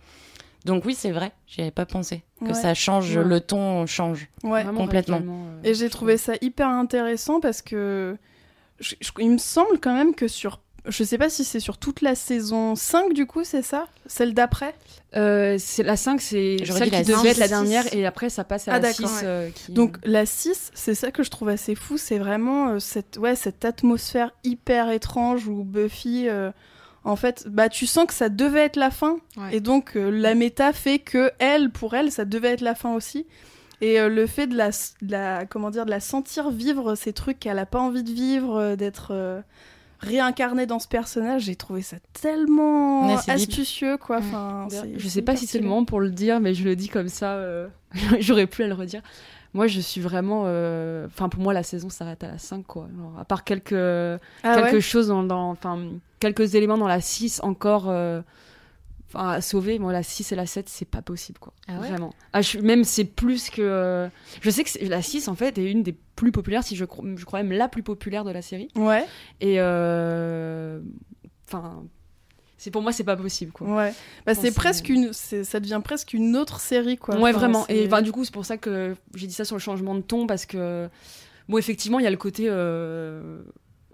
[0.65, 1.33] donc oui, c'est vrai.
[1.47, 2.55] J'y avais pas pensé que Ouais.
[2.55, 3.25] ça change, Ouais.
[3.25, 4.29] le ton change.
[4.43, 5.21] Complètement.
[5.23, 8.17] euh, Et j'ai trouvé ça hyper intéressant parce que
[8.81, 10.61] je- je- il me semble quand même que sur.
[10.89, 13.87] Je sais pas si c'est sur toute la saison 5 du coup, c'est ça?
[14.07, 14.75] Celle d'après?
[15.15, 18.69] Euh, c'est la 5 c'est celle qui devait être la dernière et après ça passe
[18.69, 19.21] à Ah, la d'accord, 6 ouais.
[19.25, 19.73] euh, qui...
[19.73, 23.35] Donc la 6, c'est ça que je trouve assez fou, c'est vraiment euh, cette, ouais,
[23.37, 26.51] cette atmosphère hyper étrange où Buffy, euh,
[27.05, 29.57] en fait, bah tu sens que ça devait être la fin, Ouais.
[29.57, 32.95] et donc euh, la méta fait que elle, pour elle, ça devait être la fin
[32.95, 33.27] aussi.
[33.81, 37.13] Et euh, le fait de la, de la, comment dire, de la sentir vivre ces
[37.13, 39.41] trucs qu'elle a pas envie de vivre, euh, d'être euh,
[40.01, 43.49] réincarnée dans ce personnage, j'ai trouvé ça tellement Ouais, c'est deep.
[43.51, 44.19] astucieux, quoi.
[44.19, 46.89] Enfin, Je sais pas si c'est le moment pour le dire, mais je le dis
[46.89, 47.33] comme ça.
[47.35, 47.69] euh,
[48.21, 49.03] J'aurais pu à le redire.
[49.55, 50.43] Moi, je suis vraiment.
[50.47, 52.89] euh, Enfin, pour moi, la saison s'arrête à la 5, quoi.
[52.97, 55.79] Genre, à part quelques, Ah quelque ouais chose dans, dans- Enfin,
[56.21, 57.87] quelques éléments dans la 6 encore.
[57.89, 58.21] euh,
[59.15, 61.53] Enfin, à sauver, moi la 6 et la 7, c'est pas possible quoi.
[61.69, 62.13] Ah ouais Vraiment.
[62.33, 64.09] Ah, je, même c'est plus que.
[64.41, 66.85] Je sais que la 6 en fait est une des plus populaires, si je,
[67.17, 68.69] je crois même la plus populaire de la série.
[68.75, 69.05] Ouais,
[69.41, 69.61] Et.
[69.61, 70.81] euh,
[71.49, 71.85] Enfin.
[72.59, 73.69] c'est pour moi, c'est pas possible quoi.
[73.77, 73.93] ouais.
[74.27, 77.15] Bah, c'est presque une, ça devient presque une autre série, quoi.
[77.17, 77.67] Ouais, Enfin, vraiment.
[77.69, 80.01] Et ben, du coup, c'est pour ça que j'ai dit ça sur le changement de
[80.01, 80.89] ton, parce que,
[81.49, 83.43] bon, effectivement, il y a le côté, euh,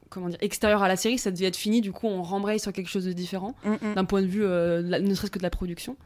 [0.08, 2.72] comment dire, extérieur à la série, ça devait être fini, du coup, on rembraye sur
[2.72, 3.94] quelque chose de différent, Mm, mm.
[3.96, 5.96] d'un point de vue, euh, la- ne serait-ce que de la production.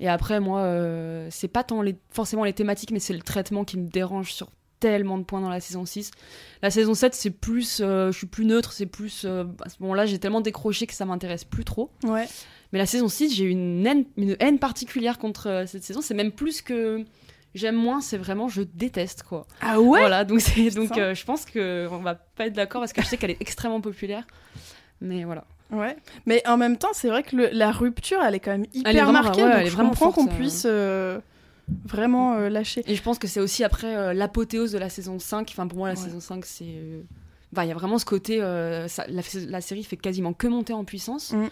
[0.00, 3.64] Et après, moi, euh, c'est pas tant les, forcément les thématiques, mais c'est le traitement
[3.64, 4.48] qui me dérange sur
[4.82, 6.10] tellement de points dans la saison 6.
[6.62, 7.80] La saison 7, c'est plus.
[7.80, 9.22] euh, je suis plus neutre, c'est plus.
[9.24, 11.90] euh, à ce moment-là, j'ai tellement décroché que ça m'intéresse plus trop.
[12.04, 12.26] Ouais.
[12.72, 16.00] Mais la saison 6, j'ai une haine, une haine particulière contre euh, cette saison.
[16.00, 17.04] C'est même plus que.
[17.54, 19.46] J'aime moins, c'est vraiment je déteste quoi.
[19.60, 20.00] Ah ouais?
[20.00, 23.02] Voilà, donc c'est donc euh, je pense que on va pas être d'accord parce que
[23.02, 24.26] je sais qu'elle est extrêmement populaire.
[25.02, 25.44] Mais voilà.
[25.70, 25.96] Ouais.
[26.24, 28.90] Mais en même temps, c'est vrai que le- la rupture, elle est quand même hyper
[28.90, 29.42] Elle est vraiment- marquée.
[29.42, 31.20] ouais, donc elle est je vraiment comprends qu'on puisse euh,
[31.84, 32.82] vraiment euh, lâcher.
[32.86, 35.48] Et je pense que c'est aussi après euh, l'apothéose de la saison 5.
[35.50, 36.00] Enfin, pour moi, la Ouais.
[36.00, 36.64] saison 5, c'est.
[36.66, 37.02] euh,
[37.52, 38.42] enfin, il y a vraiment ce côté.
[38.42, 41.32] euh, ça- la, la série fait quasiment que monter en puissance.
[41.32, 41.48] Mm.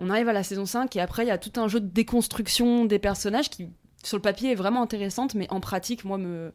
[0.00, 1.88] On arrive à la saison 5 et après, il y a tout un jeu de
[1.88, 3.68] déconstruction des personnages qui,
[4.04, 6.52] sur le papier, est vraiment intéressante, mais en pratique, moi, me,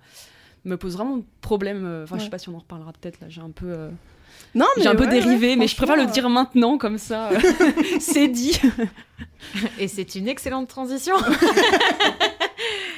[0.63, 1.79] me pose vraiment problème.
[2.03, 2.25] Enfin, je Ouais.
[2.25, 3.27] sais pas si on en reparlera peut-être là.
[3.27, 3.65] J'ai un peu.
[3.67, 3.89] euh,
[4.56, 6.97] Non, mais J'ai un peu ouais, dérivé, ouais, mais je préfère le dire maintenant, comme
[6.97, 7.29] ça,
[7.99, 8.58] c'est dit.
[9.77, 11.15] Et c'est une excellente transition.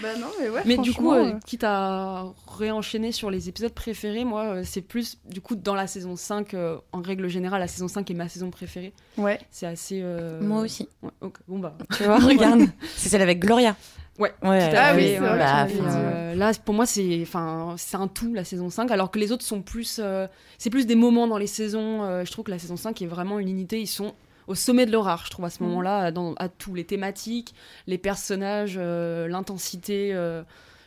[0.06, 0.62] euh, Bah non, mais ouais.
[0.66, 4.82] Mais du coup, franchement, euh, quitte à réenchaîner sur les épisodes préférés, moi, euh, c'est
[4.82, 8.14] plus, du coup, dans la saison 5, euh, en règle générale, la saison 5 est
[8.14, 8.94] ma saison préférée.
[9.20, 9.40] euh, Ouais.
[9.52, 10.02] C'est assez...
[10.04, 10.88] euh, Moi aussi.
[11.02, 11.76] ouais, ok, Bon, bah...
[11.98, 12.62] Tu vois, regarde.
[12.96, 13.76] C'est celle avec Gloria.
[14.18, 14.70] Ouais, Ouais.
[14.70, 18.08] tout à Ah oui, c'est vrai, bah, euh, là, pour moi, c'est enfin, c'est un
[18.08, 20.00] tout, la saison 5, alors que les autres sont plus...
[20.02, 20.26] euh,
[20.58, 22.02] c'est plus des moments dans les saisons.
[22.04, 23.82] euh, je trouve que la saison 5 est vraiment une unité.
[23.82, 24.14] Ils sont
[24.48, 25.70] au sommet de leur art, je trouve, à ce Mhm.
[25.70, 27.54] moment-là, dans, à tous les thématiques,
[27.88, 30.44] les personnages, euh, l'intensité, euh,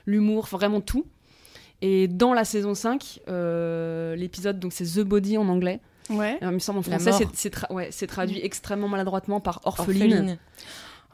[0.07, 1.05] l'humour, vraiment tout.
[1.81, 6.39] Et dans la saison 5, euh, l'épisode, donc c'est The Body en anglais, Ouais.
[6.41, 10.05] Il me semble en français, c'est- c'est tra- ouais, c'est traduit extrêmement maladroitement par orpheline.
[10.15, 10.39] Orpheline.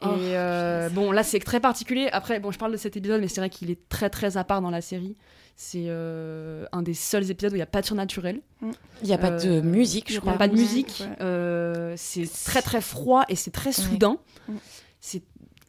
[0.03, 2.09] Et euh, bon, là, c'est très particulier.
[2.13, 4.45] Après, bon, je parle de cet épisode, mais c'est vrai qu'il est très très à
[4.45, 5.17] part dans la série.
[5.57, 8.41] C'est euh, un des seuls épisodes où il n'y a pas de surnaturel.
[8.63, 10.33] Il n'y a pas de Euh, musique, je crois.
[10.33, 11.05] pas de musique.
[11.07, 11.17] Ouais.
[11.25, 14.19] Euh, c'est très très froid et c'est très soudain.
[14.49, 14.53] Mm.
[15.01, 15.23] C'est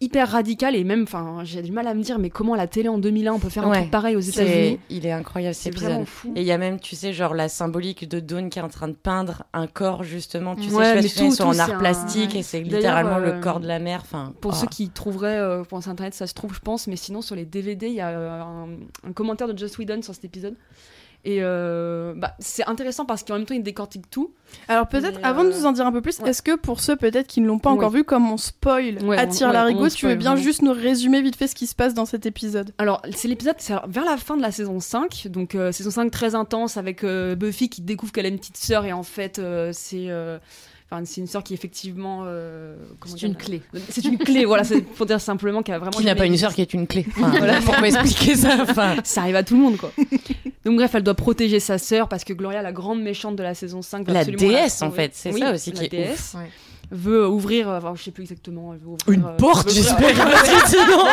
[0.05, 2.87] hyper radical et même, enfin, j'ai du mal à me dire, mais comment la télé
[2.89, 3.79] en 2001 on peut faire un Ouais.
[3.79, 4.79] truc pareil aux États-Unis?
[4.89, 6.05] Il est incroyable cet épisode.
[6.05, 6.31] fou.
[6.35, 8.67] Et il y a même, tu sais, genre la symbolique de Dawn qui est en
[8.69, 10.55] train de peindre un corps, justement.
[10.55, 13.17] Tu sais, je sais ils tout- sont tout, en art un- plastique et c'est littéralement
[13.17, 14.01] euh, le corps de la mère.
[14.03, 14.55] Enfin, Pour oh.
[14.55, 17.45] ceux qui trouveraient, euh, pour internet, ça se trouve, je pense, mais sinon sur les
[17.45, 18.67] DVD, il y a euh, un,
[19.09, 20.55] un commentaire de Joss Whedon sur cet épisode.
[21.27, 24.31] Et euh, bah, c'est intéressant parce qu'en même temps, il décortique tout.
[24.67, 26.29] Alors peut-être, avant de euh, nous en dire un peu plus, ouais.
[26.29, 27.77] est-ce que pour ceux peut-être qui ne l'ont pas Oui.
[27.77, 30.31] encore vu, comme on spoil Ouais, attire on- la ouais, rigo, on tu veux bien
[30.33, 30.43] vraiment.
[30.45, 33.55] juste nous résumer vite fait ce qui se passe dans cet épisode Alors, c'est l'épisode,
[33.57, 35.27] c'est vers la fin de la saison 5.
[35.31, 38.57] Donc, euh, saison 5 très intense avec euh, Buffy qui découvre qu'elle a une petite
[38.57, 39.41] sœur et en fait,
[39.73, 40.07] c'est.
[40.95, 42.23] Euh, Enfin, c'est une sœur qui effectivement.
[42.25, 43.61] euh, C'est une clé.
[43.89, 45.97] C'est une clé, voilà, c'est pour dire simplement qu'elle a vraiment.
[45.97, 48.95] Qui n'a pas une sœur qui est une clé Enfin, voilà, Pourquoi expliquer ça enfin,
[49.03, 49.91] Ça arrive à tout le monde, quoi.
[50.65, 53.53] Donc, bref, elle doit protéger sa sœur parce que Gloria, la grande méchante de la
[53.53, 55.89] saison 5, veut La absolument déesse, en fait, c'est Oui, ça aussi la qui est
[55.89, 56.49] déesse Ouais.
[56.95, 60.13] Veut ouvrir, euh, enfin, je sais plus exactement, elle veut ouvrir, Une euh, porte, j'espère.
[60.15, 61.03] parce que sinon,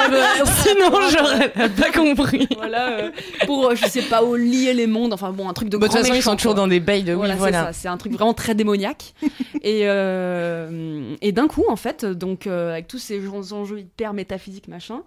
[0.63, 2.49] sinon, j'aurais pas compris.
[2.57, 3.11] voilà, euh,
[3.47, 5.89] pour, euh, je sais pas, au lier les mondes, enfin bon, un truc de Bah,
[5.89, 6.63] De toute façon, ils sont toujours quoi.
[6.63, 7.65] dans des bails de Voilà, c'est voilà.
[7.67, 9.15] ça, c'est un truc vraiment très démoniaque.
[9.63, 13.21] et euh, et d'un coup, en fait, donc euh, avec tous ces
[13.53, 15.03] enjeux hyper métaphysiques, machin,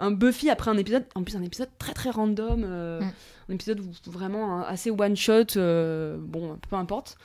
[0.00, 3.04] un Buffy après un épisode, en plus un épisode très très random, euh, Mm.
[3.50, 7.16] un épisode où- vraiment assez one shot, euh, bon, peu importe.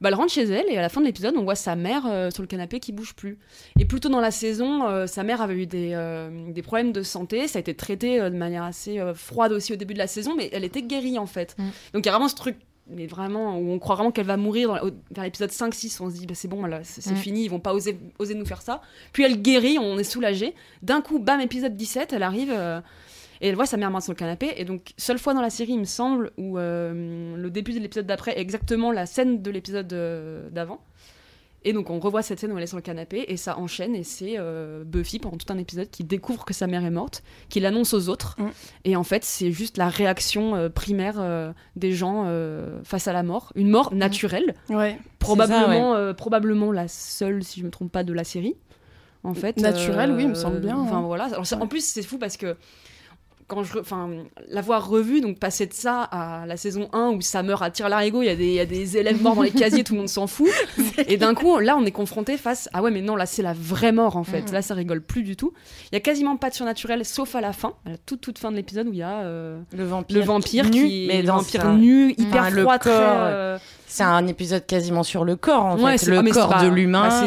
[0.00, 2.04] Bah, elle rentre chez elle et à la fin de l'épisode, on voit sa mère
[2.06, 3.38] euh, sur le canapé qui bouge plus.
[3.78, 6.92] Et plus tôt dans la saison, euh, sa mère avait eu des, euh, des problèmes
[6.92, 7.48] de santé.
[7.48, 10.48] Ça a été traité de manière assez froide aussi au début de la saison, mais
[10.52, 11.54] elle était guérie en fait.
[11.58, 11.62] Mm.
[11.94, 12.56] Donc il y a vraiment ce truc,
[12.88, 16.00] mais vraiment, où on croit vraiment qu'elle va mourir dans la- au- vers l'épisode 5-6.
[16.00, 17.16] On se dit, bah, c'est bon, là, c'est c'est Mm.
[17.16, 18.80] fini, ils vont pas oser, oser nous faire ça.
[19.12, 20.54] Puis elle guérit, on est soulagé.
[20.82, 22.52] D'un coup, bam, épisode 17, elle arrive.
[23.40, 24.52] Et elle voit sa mère morte sur le canapé.
[24.56, 27.78] Et donc, seule fois dans la série, il me semble, où euh, le début de
[27.78, 30.80] l'épisode d'après est exactement la scène de l'épisode euh, d'avant.
[31.62, 33.24] Et donc, on revoit cette scène où elle est sur le canapé.
[33.28, 33.94] Et ça enchaîne.
[33.94, 37.22] Et c'est euh, Buffy, pendant tout un épisode, qui découvre que sa mère est morte,
[37.48, 38.36] qui l'annonce aux autres.
[38.38, 38.48] Mm.
[38.84, 42.26] Et en fait, c'est juste la réaction euh, primaire des gens
[42.84, 43.52] face à la mort.
[43.54, 44.54] Une mort naturelle.
[44.68, 44.98] Ouais.
[45.18, 48.56] Probablement, probablement la seule, si je me trompe pas, de la série.
[49.22, 51.02] En fait, Naturelle, oui, il me semble bien, Enfin hein.
[51.02, 51.24] voilà.
[51.24, 51.54] Alors, Ouais.
[51.54, 52.56] En plus, c'est fou parce que
[53.50, 54.08] quand je, enfin,
[54.48, 57.88] l'avoir revu, donc passer de ça à la saison 1 où ça meurt à tir
[57.88, 59.94] larigot, il y a des, il y a des élèves morts dans les casiers, tout
[59.94, 60.48] le monde s'en fout.
[61.08, 63.52] Et d'un coup, là, on est confronté face, ah ouais, mais non, là, c'est la
[63.52, 64.42] vraie mort en fait.
[64.42, 64.52] Mhm.
[64.52, 65.52] Là, ça rigole plus du tout.
[65.90, 68.38] Il y a quasiment pas de surnaturel, sauf à la fin, à la toute toute
[68.38, 70.16] fin de l'épisode où il y a euh, Le vampire.
[70.16, 73.58] le vampire nu, qui, mais le vampire nu, hyper le froid, très, euh,
[73.92, 76.06] C'est un épisode quasiment sur le corps, en Ouais, fait.
[76.06, 77.08] Le corps pas- de l'humain.
[77.08, 77.26] bah,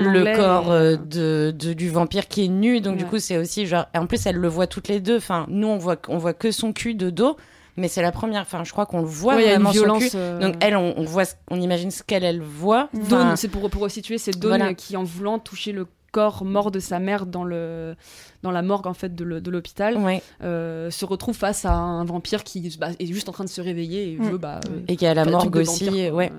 [0.00, 3.36] le corps et, euh, de, de- du vampire qui est nu donc du coup c'est
[3.36, 6.18] aussi genre en plus elle le voit toutes les deux enfin nous on voit on
[6.18, 7.36] voit que son cul de dos
[7.76, 9.62] mais c'est la première enfin je crois qu'on le voit ouais, il y a une
[9.62, 10.10] vraiment son violence.
[10.10, 13.48] cul euh, donc elle on, on voit on imagine ce qu'elle elle voit Enfin, c'est
[13.48, 14.66] pour, pour resituer, c'est Dawn Voilà.
[14.66, 17.94] euh, qui, en voulant toucher le corps mort de sa mère dans le
[18.42, 20.22] dans la morgue en fait de l'hôpital Ouais.
[20.42, 23.60] euh, se retrouve face à un vampire qui bah, est juste en train de se
[23.60, 24.30] réveiller et Mm.
[24.30, 26.32] veut bah, euh, Et qu'il y a la morgue aussi, vampire, ouais.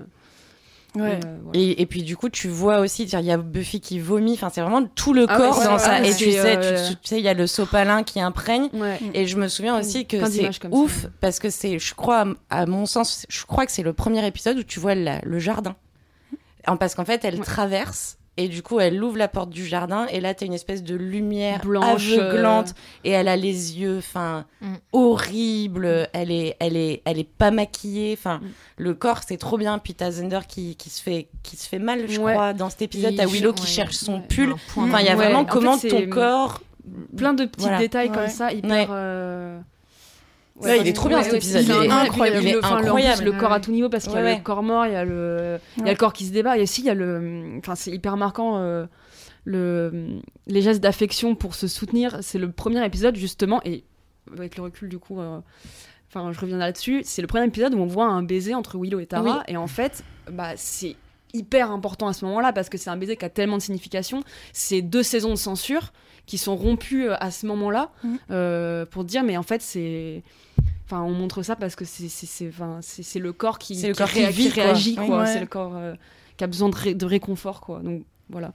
[0.94, 1.10] Ouais.
[1.22, 1.60] Et, euh, voilà.
[1.60, 4.32] Et, et puis du coup, tu vois aussi, il y a Buffy qui vomit.
[4.32, 6.00] Enfin, c'est vraiment tout le Ah corps ouais, dans ouais, ça.
[6.00, 8.70] ouais, et tu sais, euh, tu, tu sais, il y a le sopalin qui imprègne.
[8.72, 8.98] Ouais.
[9.12, 12.24] Et je me souviens aussi que Plein c'est ça, ouf parce que c'est, je crois,
[12.48, 15.38] à mon sens, je crois que c'est le premier épisode où tu vois la- le
[15.38, 15.76] jardin.
[16.80, 17.44] Parce qu'en fait, elle Ouais.
[17.44, 20.82] traverse et du coup, elle ouvre la porte du jardin et là, t'as une espèce
[20.82, 24.74] de lumière Blanche, aveuglante et elle a les yeux, enfin, Mm.
[24.92, 26.08] horribles.
[26.12, 28.14] Elle est, elle est, elle est pas maquillée.
[28.18, 28.48] Enfin, Mm.
[28.78, 29.78] le corps, c'est trop bien.
[29.78, 32.32] Puis t'as Zender qui, qui se fait, qui se fait mal, je Ouais.
[32.32, 33.14] crois, dans cet épisode.
[33.16, 34.54] T'as Willow qui ouais, cherche son ouais, pull.
[34.76, 36.60] Enfin, il y a Ouais, vraiment en comment c'est- ton corps.
[37.16, 37.78] plein de petits Voilà.
[37.78, 38.14] détails Ouais.
[38.14, 38.86] comme ça hyper Ouais.
[38.90, 39.58] euh,
[40.60, 41.64] Ouais, il est trop bien, cet épisode.
[41.66, 42.42] c'est Il est incroyable.
[42.42, 43.36] Il est le- enfin, incroyable.
[43.36, 44.42] corps à tout niveau parce qu'il y a Ouais, le ouais.
[44.42, 45.90] corps mort il y a le il y a Ouais.
[45.92, 48.56] le corps qui se débat et aussi il y a le enfin c'est hyper marquant
[48.58, 48.86] euh,
[49.44, 53.84] le les gestes d'affection pour se soutenir c'est le premier épisode justement et
[54.32, 55.38] avec le recul du coup euh,
[56.08, 59.00] enfin je reviens là-dessus c'est le premier épisode où on voit un baiser entre Willow
[59.00, 59.42] et Tara Oui.
[59.48, 60.96] et en fait bah c'est
[61.34, 64.22] hyper important à ce moment-là parce que c'est un baiser qui a tellement de signification
[64.52, 65.92] c'est deux saisons de censure
[66.26, 68.18] qui sont rompues euh, à ce moment-là Mhm.
[68.30, 70.22] euh, pour dire mais en fait c'est
[70.84, 72.80] enfin on montre ça parce que c'est c'est enfin,
[73.16, 74.62] le corps qui, C'est le qui corps qui quoi.
[74.64, 75.06] réagit Oui.
[75.06, 75.26] quoi Ouais.
[75.26, 75.94] c'est le corps euh,
[76.36, 78.52] qui a besoin de, ré- de réconfort quoi donc voilà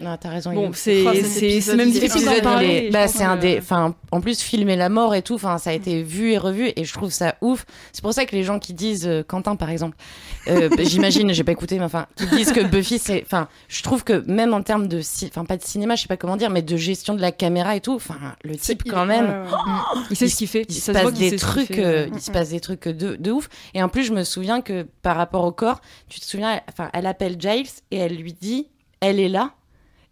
[0.00, 0.52] Non, t'as raison.
[0.52, 4.76] bon c'est Oh, même difficile d'en parler bah, c'est un des, enfin, en plus filmer
[4.76, 7.36] la mort et tout, enfin, ça a été vu et revu et je trouve ça
[7.40, 7.64] ouf.
[7.92, 9.96] C'est pour ça que les gens qui disent euh, Quentin par exemple,
[10.48, 14.04] euh, j'imagine, j'ai pas écouté, mais enfin, qui disent que Buffy c'est, enfin, je trouve
[14.04, 16.62] que même en termes de, enfin, pas de cinéma, je sais pas comment dire, mais
[16.62, 19.26] de gestion de la caméra et tout, enfin, le type quand même.
[19.26, 20.02] ouais, ouais.
[20.10, 22.60] il sait ce qu'il fait il se passe des trucs, euh, il se passe des
[22.60, 23.48] trucs de, de ouf.
[23.74, 26.90] Et en plus, je me souviens que par rapport au corps, tu te souviens, enfin,
[26.92, 28.68] elle appelle Giles et elle lui dit,
[29.00, 29.52] elle est là.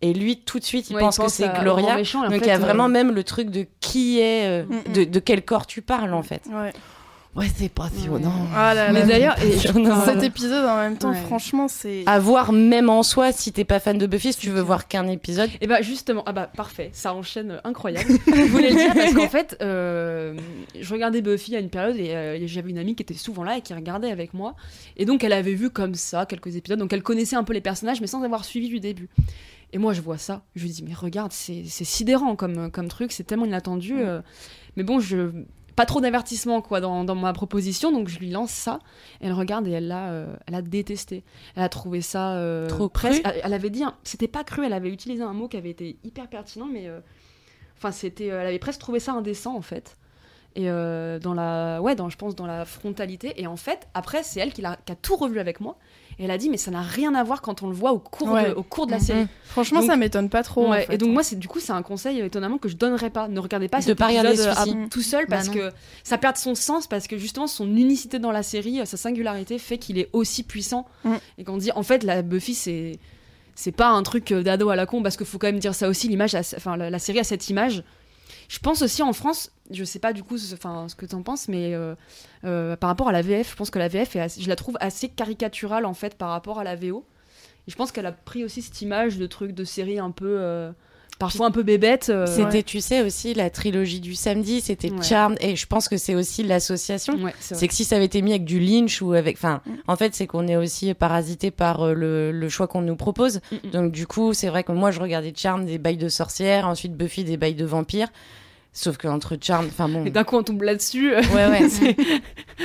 [0.05, 1.97] Et lui, tout de suite, il Ouais, pense que c'est Gloria.
[1.97, 4.65] méchant, Donc fait, il y a euh, vraiment même le truc de qui est, euh,
[4.65, 4.93] Mm, mm.
[4.93, 6.43] de, de quel corps tu parles en fait.
[6.53, 6.73] Ouais.
[7.37, 8.47] Ouais, c'est passionnant.
[8.55, 8.93] Ah là là.
[8.93, 9.35] mais d'ailleurs.
[10.05, 11.17] Cet épisode en même temps, Ouais.
[11.27, 12.05] franchement, c'est.
[12.07, 14.87] À voir même en soi, si t'es pas fan de Buffy, si tu veux voir
[14.87, 15.51] qu'un épisode.
[15.61, 18.07] Et bah justement, ah bah parfait, ça enchaîne euh, incroyable.
[18.29, 20.35] je voulais le dire parce qu'en fait, euh,
[20.81, 23.57] je regardais Buffy à une période et euh, j'avais une amie qui était souvent là
[23.59, 24.55] et qui regardait avec moi.
[24.97, 27.61] Et donc elle avait vu comme ça quelques épisodes, donc elle connaissait un peu les
[27.61, 29.09] personnages mais sans avoir suivi du début.
[29.73, 33.13] Et moi je vois ça, je lui dis mais regarde, c'est sidérant comme, comme truc,
[33.13, 33.95] c'est tellement inattendu.
[33.99, 34.21] euh.
[34.77, 35.31] mais bon, je
[35.77, 38.79] pas trop d'avertissement quoi dans, dans ma proposition, donc je lui lance ça.
[39.21, 41.25] Elle regarde et elle l'a, euh, elle a détesté.
[41.57, 43.23] Elle a trouvé ça euh, Trop presque.
[43.23, 45.71] cru Elle, elle avait dit, c'était pas cru, elle avait utilisé un mot qui avait
[45.71, 47.01] été hyper pertinent, mais euh,
[47.77, 49.97] enfin c'était, elle avait presque trouvé ça indécent en fait.
[50.57, 53.43] Et dans la, ouais, dans, je pense dans la frontalité.
[53.43, 55.77] Et en fait, après, c'est elle qui, qui a tout revu avec moi.
[56.19, 57.99] Et elle a dit, mais ça n'a rien à voir quand on le voit au
[57.99, 58.51] cours, Ouais.
[58.51, 59.03] de, au cours de la Mhm.
[59.05, 59.27] série.
[59.45, 60.67] Franchement, Donc- ça m'étonne pas trop.
[60.67, 60.95] en Ouais, fait.
[60.95, 63.29] et donc moi, c'est du coup, c'est un conseil euh, étonnamment que je donnerais pas.
[63.29, 65.71] Ne regardez pas De cet pas regarder épisode euh, à- tout seul Bah parce que
[66.03, 69.59] ça perd son sens parce que justement son unicité dans la série, euh, sa singularité
[69.59, 70.87] fait qu'il est aussi puissant.
[71.05, 71.15] Mm.
[71.39, 72.99] Et qu'on dit en fait la Buffy c'est
[73.57, 75.89] c'est pas un truc d'ado à la con parce qu'il faut quand même dire ça
[75.89, 77.85] aussi l'image, a- enfin la, la série a cette image.
[78.49, 81.15] Je pense aussi en France, je sais pas du coup, ce- enfin ce que tu
[81.15, 81.95] en penses, mais euh,
[82.45, 84.77] euh, par rapport à la VF, je pense que la VF est je la trouve
[84.81, 87.07] assez caricaturale en fait par rapport à la VO.
[87.67, 90.37] Et je pense qu'elle a pris aussi cette image de trucs de série un peu
[90.41, 90.71] euh,
[91.19, 92.09] parfois un peu bébête.
[92.11, 95.03] euh, C'était, tu sais, aussi la trilogie du samedi, c'était Ouais.
[95.03, 97.15] Charmed, et je pense que c'est aussi l'association.
[97.23, 99.37] ouais, c'est que si ça avait été mis avec du Lynch ou avec.
[99.37, 99.71] Enfin, Mm.
[99.89, 103.41] en fait, c'est qu'on est aussi parasité par euh, le, le choix qu'on nous propose.
[103.53, 103.71] Mm, mm.
[103.71, 106.95] Donc, du coup, c'est vrai que moi, je regardais Charmed des bails de sorcières, ensuite
[106.97, 108.09] Buffy des bails de vampires.
[108.73, 109.69] Sauf qu'entre Charmed.
[109.69, 110.05] Enfin bon.
[110.05, 111.69] Et d'un coup on tombe là-dessus, Ouais, ouais.
[111.69, 111.97] c'est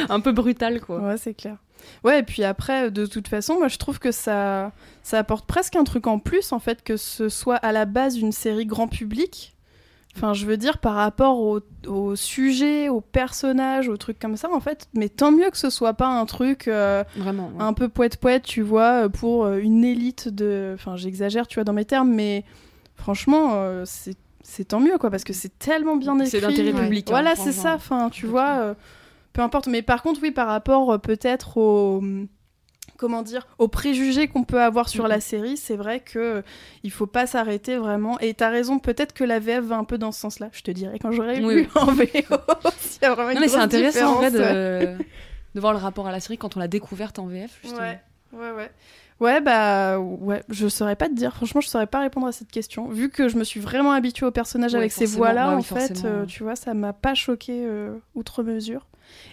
[0.10, 1.00] un peu brutal quoi.
[1.02, 1.58] Ouais, c'est clair.
[2.04, 4.72] Ouais, et puis après, de toute façon, moi je trouve que ça,
[5.04, 8.18] ça apporte presque un truc en plus, en fait, que ce soit à la base
[8.18, 9.56] une série grand public.
[10.16, 14.50] Enfin, je veux dire, par rapport au, au sujet, aux personnages, aux trucs comme ça,
[14.52, 14.88] en fait.
[14.94, 17.50] Mais tant mieux que ce soit pas un truc euh, Vraiment.
[17.56, 17.64] ouais.
[17.64, 20.72] un peu poète-poète, tu vois, euh, pour euh, une élite de.
[20.74, 22.44] Enfin, j'exagère, tu vois, dans mes termes, mais
[22.96, 26.30] franchement, euh, c'est c'est tant mieux, quoi, parce que c'est tellement bien écrit.
[26.32, 26.84] C'est d'intérêt Ouais.
[26.86, 27.08] public.
[27.08, 27.76] hein, Voilà, c'est ça.
[27.76, 28.74] Enfin, tu vois, euh,
[29.40, 29.68] peu importe.
[29.68, 32.04] Mais par contre, oui, par rapport euh, peut-être au
[32.98, 36.42] comment dire, aux préjugés qu'on peut avoir sur la série, c'est vrai que euh,
[36.84, 38.20] il faut pas s'arrêter vraiment.
[38.20, 40.50] Et t'as raison, peut-être que la VF va un peu dans ce sens-là.
[40.52, 42.04] Je te dirai quand j'aurai Oui, vu en VO
[42.78, 44.30] s'il y a vraiment une Non mais c'est intéressant en vrai
[45.56, 47.80] de voir le rapport à la série quand on l'a découverte en VF justement.
[47.80, 48.02] Ouais.
[48.34, 48.72] Ouais, ouais.
[49.20, 51.34] Ouais, bah, ouais, je saurais pas te dire.
[51.36, 52.88] Franchement, je saurais pas répondre à cette question.
[52.88, 55.62] Vu que je me suis vraiment habituée au personnage Ouais, avec ces voix-là, oui, en
[55.62, 58.86] fait, euh, tu vois, ça m'a pas choqué euh, outre mesure.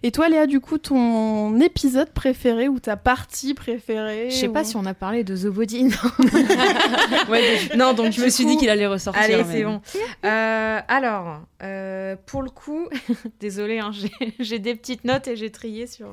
[0.02, 4.64] Et toi, Léa, du coup, ton épisode préféré ou ta partie préférée Je sais pas
[4.64, 5.84] si on a parlé de The Body.
[5.84, 5.90] non.
[7.28, 9.22] Ouais, donc, Non, donc je me suis dit qu'il allait ressortir.
[9.22, 9.82] Allez, c'est bon.
[10.24, 12.88] Euh, alors, euh, pour le coup,
[13.40, 16.06] désolé, j'ai- j'ai des petites notes et j'ai trié sur.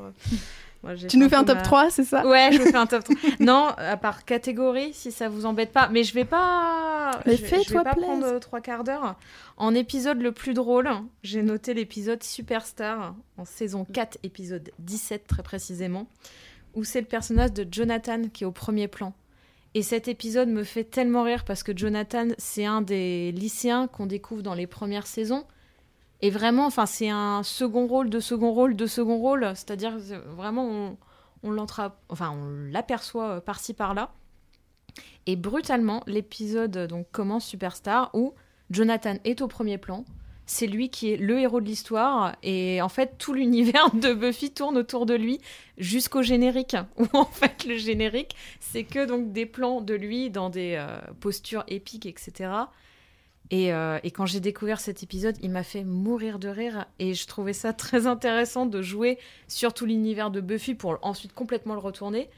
[0.83, 2.85] Moi, Tu nous fais un top ma- 3, c'est ça Ouais, je vous fais un
[2.85, 3.15] top 3.
[3.39, 5.87] non, à part catégorie, si ça vous embête pas.
[5.89, 7.11] Mais je vais pas.
[7.25, 8.01] Mais je, je vais pas plaisir.
[8.09, 9.15] prendre euh, trois quarts d'heure.
[9.57, 10.89] En épisode le plus drôle,
[11.23, 16.07] j'ai noté l'épisode Superstar, en saison 4, épisode 17 très précisément,
[16.75, 19.13] où c'est le personnage de Jonathan qui est au premier plan.
[19.75, 24.05] Et cet épisode me fait tellement rire parce que Jonathan, c'est un des lycéens qu'on
[24.05, 25.45] découvre dans les premières saisons.
[26.21, 29.43] Et vraiment, enfin, c'est un second rôle, de second rôle, de second rôle.
[29.55, 30.97] C'est-à-dire, c'est- vraiment, on,
[31.43, 31.57] on
[32.09, 34.11] enfin, on l'aperçoit euh, par-ci par-là.
[35.25, 38.33] Et brutalement, l'épisode euh, donc commence Superstar où
[38.69, 40.05] Jonathan est au premier plan.
[40.45, 44.51] C'est lui qui est le héros de l'histoire et en fait tout l'univers de Buffy
[44.51, 45.39] tourne autour de lui
[45.77, 50.49] jusqu'au générique où en fait le générique c'est que donc des plans de lui dans
[50.49, 52.49] des euh, postures épiques etc.
[53.51, 57.13] Et, euh, et quand j'ai découvert cet épisode, il m'a fait mourir de rire et
[57.13, 61.73] je trouvais ça très intéressant de jouer sur tout l'univers de Buffy pour ensuite complètement
[61.73, 62.29] le retourner.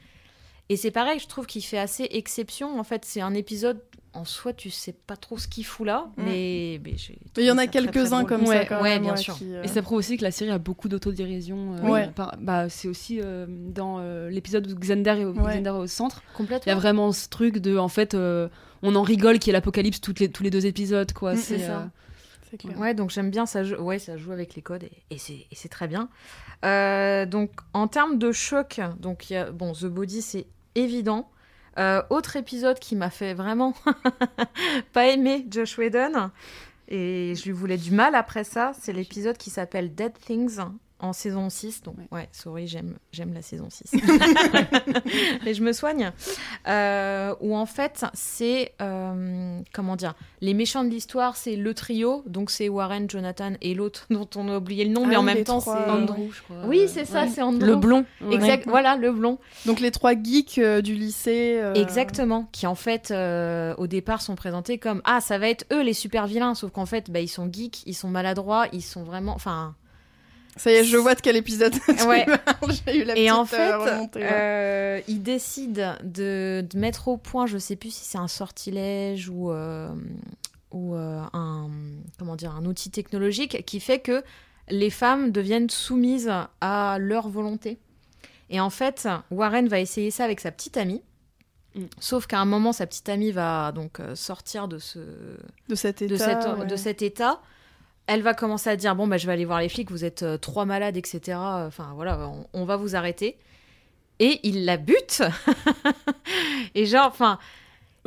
[0.69, 2.79] Et c'est pareil, je trouve qu'il fait assez exception.
[2.79, 3.79] En fait, c'est un épisode
[4.13, 6.23] en soi, tu sais pas trop ce qu'il fout là, Mm.
[6.25, 6.75] mais,
[7.37, 9.03] il y en a ça quelques-uns comme ça, Ouais, quand ouais, même.
[9.03, 9.35] bien ouais, sûr.
[9.37, 11.75] qui, euh, Et ça prouve aussi que la série a beaucoup d'autodérision.
[11.75, 12.07] euh, Ouais.
[12.15, 15.51] par- bah, c'est aussi euh, dans euh, l'épisode où Xander est, au, Ouais.
[15.55, 16.23] Xander est au centre.
[16.23, 16.71] Il y complètement.
[16.71, 18.47] a vraiment ce truc de, en fait, euh,
[18.85, 21.11] on en rigole qu'il y ait l'apocalypse toutes les, tous les deux épisodes.
[21.13, 21.33] quoi.
[21.33, 21.79] Mm, c'est c'est ça.
[21.81, 21.85] euh,
[22.49, 22.77] C'est clair.
[22.79, 23.63] Ouais, donc j'aime bien ça.
[23.63, 23.75] Joue...
[23.75, 26.09] Ouais, ça joue avec les codes et, et c'est et c'est très bien.
[26.63, 31.29] Euh, donc en termes de choc, donc y a bon The Body c'est évident.
[31.77, 33.73] Euh, autre épisode qui m'a fait vraiment
[34.93, 36.31] pas aimer Josh Whedon
[36.87, 40.59] et je lui voulais du mal après ça, c'est l'épisode qui s'appelle Dead Things
[40.99, 41.83] en saison 6.
[41.83, 43.91] Donc ouais, sorry, j'aime j'aime la saison 6.
[45.45, 46.11] Mais je me soigne.
[46.67, 52.23] Euh, où en fait, c'est euh, comment dire, les méchants de l'histoire, c'est le trio,
[52.27, 55.19] donc c'est Warren, Jonathan et l'autre dont on a oublié le nom, Ah mais en
[55.21, 56.57] oui, même temps, c'est Andrew, je crois.
[56.65, 57.29] Oui, c'est ça, ouais.
[57.29, 57.65] c'est Andrew.
[57.65, 58.05] Le blond.
[58.31, 59.37] Exact, voilà, le blond.
[59.65, 61.59] Donc les trois geeks euh, du lycée.
[61.61, 65.65] euh, Exactement, qui en fait, euh, au départ, sont présentés comme ah, ça va être
[65.73, 68.81] eux les super vilains, sauf qu'en fait, bah, ils sont geeks, ils sont maladroits, ils
[68.81, 69.75] sont vraiment, enfin.
[70.57, 71.73] Ça y est, je vois de quel épisode
[72.07, 72.25] Ouais.
[72.87, 74.31] J'ai eu la Et en euh, fait, remontée, là.
[74.33, 79.27] euh, ils décident de, de mettre au point, je sais plus si c'est un sortilège
[79.29, 79.89] ou, euh,
[80.71, 81.69] ou euh, un,
[82.17, 84.23] comment dire, un outil technologique qui fait que
[84.69, 87.77] les femmes deviennent soumises à leur volonté.
[88.49, 91.01] Et en fait, Warren va essayer ça avec sa petite amie.
[91.75, 91.83] Mm.
[91.99, 94.99] Sauf qu'à un moment, sa petite amie va donc sortir de ce,
[95.67, 96.13] de cet état.
[96.13, 96.65] de, cette- ouais.
[96.65, 97.41] de cet état.
[98.07, 100.23] Elle va commencer à dire bon bah je vais aller voir les flics, vous êtes
[100.23, 101.37] euh, trois malades, etc.
[101.39, 103.37] Enfin voilà, on, on va vous arrêter.
[104.19, 105.23] Et il la bute.
[106.75, 107.39] et genre, enfin,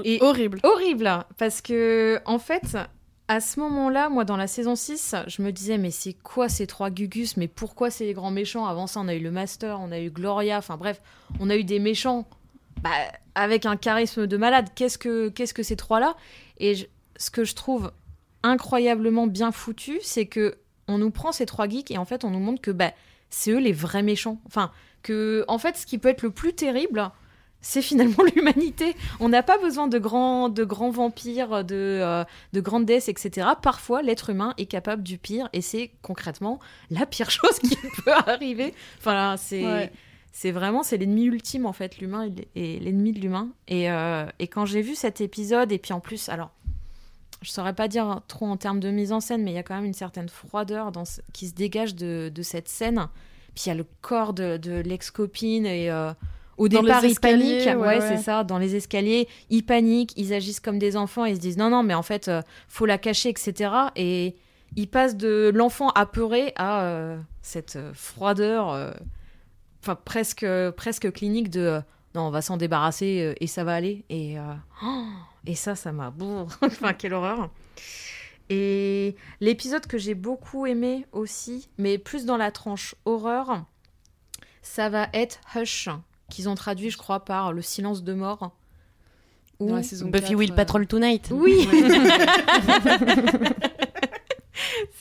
[0.04, 0.60] et Horrible.
[0.62, 2.76] horrible parce que en fait.
[3.30, 6.66] À ce moment-là, moi, dans la saison 6, je me disais, mais c'est quoi ces
[6.66, 7.36] trois Gugus?
[7.36, 8.64] Mais pourquoi c'est les grands méchants?
[8.64, 11.02] Avant ça, on a eu le Master, on a eu Gloria, enfin bref,
[11.38, 12.26] on a eu des méchants
[12.80, 12.88] bah,
[13.34, 14.70] avec un charisme de malade.
[14.74, 16.16] Qu'est-ce que, qu'est-ce que ces trois-là?
[16.56, 16.86] Et je-
[17.18, 17.92] ce que je trouve
[18.42, 22.30] incroyablement bien foutu, c'est que on nous prend ces trois geeks et en fait, on
[22.30, 22.92] nous montre que bah,
[23.30, 24.40] c'est eux les vrais méchants.
[24.46, 24.70] Enfin,
[25.02, 27.10] que en fait, ce qui peut être le plus terrible,
[27.60, 28.96] c'est finalement l'humanité.
[29.20, 33.48] On n'a pas besoin de grands, de grands vampires, de, euh, de grandes déesses, etc.
[33.60, 36.58] Parfois, l'être humain est capable du pire et c'est concrètement
[36.90, 38.74] la pire chose qui peut arriver.
[38.98, 39.64] Enfin, c'est.
[39.64, 39.92] Ouais.
[40.30, 43.48] C'est vraiment, c'est l'ennemi ultime en fait, l'humain est l'ennemi de l'humain.
[43.66, 46.52] Et, euh, et quand j'ai vu cet épisode, et puis en plus, alors,
[47.42, 49.62] je saurais pas dire trop en termes de mise en scène, mais il y a
[49.62, 53.08] quand même une certaine froideur dans ce- qui se dégage de, de cette scène.
[53.54, 56.12] Puis il y a le corps de, de l'ex-copine et euh,
[56.56, 57.66] au Dans départ ils paniquent.
[57.66, 58.00] ouais, Ouais, ouais.
[58.00, 58.42] c'est ça.
[58.44, 61.82] Dans les escaliers, ils paniquent, ils agissent comme des enfants, ils se disent non, non,
[61.84, 63.70] mais en fait, euh, faut la cacher, etc.
[63.96, 64.34] Et
[64.76, 68.94] ils passent de l'enfant apeuré à euh, cette euh, froideur,
[69.82, 70.46] enfin presque,
[70.76, 71.80] presque clinique de
[72.14, 74.04] non, on va s'en débarrasser et ça va aller.
[74.08, 74.36] Et,
[74.82, 74.86] oh,
[75.48, 76.12] et ça, ça m'a.
[76.62, 77.50] Enfin, quelle horreur.
[78.50, 83.64] Et l'épisode que j'ai beaucoup aimé aussi, mais plus dans la tranche horreur,
[84.62, 85.88] ça va être Hush,
[86.30, 88.52] qu'ils ont traduit, je crois, par Le silence de mort.
[89.60, 91.30] Dans Où- la saison Buffy 4, Will euh, Patrol Tonight.
[91.32, 91.68] Oui,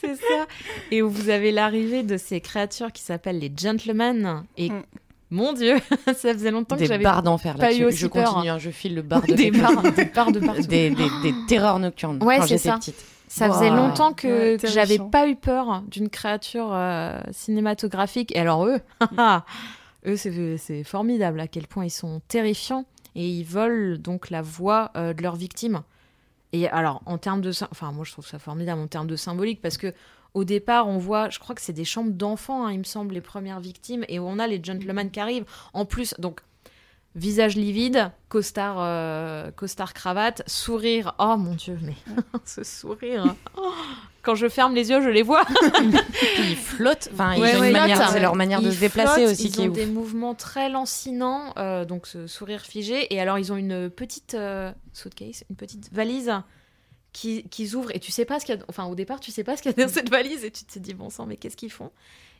[0.00, 0.46] c'est ça.
[0.90, 4.44] Et où vous avez l'arrivée de ces créatures qui s'appellent les gentlemen.
[4.56, 4.82] Et Mm.
[5.30, 5.76] Mon Dieu,
[6.06, 8.32] ça faisait longtemps que Des j'avais barres d'enfer aussi Je peur.
[8.32, 10.62] continue, hein, je file le bar de des barres, des barres de partout.
[10.62, 12.76] des, des, des terreurs nocturnes Ouais, quand c'est j'étais ça.
[12.78, 13.04] petite.
[13.30, 18.34] Ça faisait longtemps que, Ouais, que j'avais pas eu peur d'une créature euh, cinématographique.
[18.34, 18.80] Et alors eux,
[20.06, 24.40] eux c'est c'est formidable à quel point ils sont terrifiants et ils volent donc la
[24.40, 25.82] voix euh, de leurs victimes.
[26.54, 29.60] Et alors en termes de, enfin moi je trouve ça formidable en termes de symbolique
[29.60, 29.92] parce que
[30.34, 33.14] au départ on voit, je crois que c'est des chambres d'enfants, hein, il me semble
[33.14, 35.46] les premières victimes et on a les gentlemen qui arrivent.
[35.72, 36.40] En plus donc
[37.14, 41.14] visage livide, costard, euh, costard cravate, sourire.
[41.18, 41.94] Oh mon dieu, mais
[42.44, 43.34] ce sourire.
[43.56, 43.72] Oh,
[44.22, 45.42] Quand je ferme les yeux, je les vois.
[46.38, 47.08] Ils flottent.
[47.14, 49.62] Enfin, Ouais, ouais, manière, c'est leur manière de Ils se déplacer flottent, aussi Ils qui
[49.62, 49.74] est ont ouf.
[49.76, 53.12] des mouvements très lancinants, euh, donc ce sourire figé.
[53.14, 56.32] Et alors, ils ont une petite euh, suitcase, une petite valise
[57.12, 57.94] qui- qu'ils ouvrent.
[57.94, 58.64] Et tu sais pas ce qu'il y a.
[58.68, 60.44] Enfin, au départ, tu sais pas ce qu'il y a dans cette valise.
[60.44, 61.90] Et tu te dis, bon sang, mais qu'est-ce qu'ils font?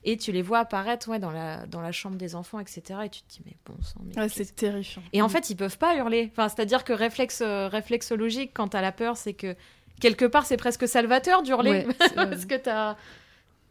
[0.04, 2.82] Et tu les vois apparaître ouais, dans, la, dans la chambre des enfants, etc.
[3.04, 4.18] Et tu te dis, mais bon sang, mais.
[4.20, 5.02] Ouais, c'est terrifiant.
[5.12, 6.28] et en fait, ils peuvent pas hurler.
[6.32, 9.56] Enfin, c'est-à-dire que réflexe, euh, réflexe logique, quand t'as la peur, c'est que
[10.00, 11.84] quelque part, c'est presque salvateur d'hurler.
[11.86, 12.96] Ouais, Parce que t'as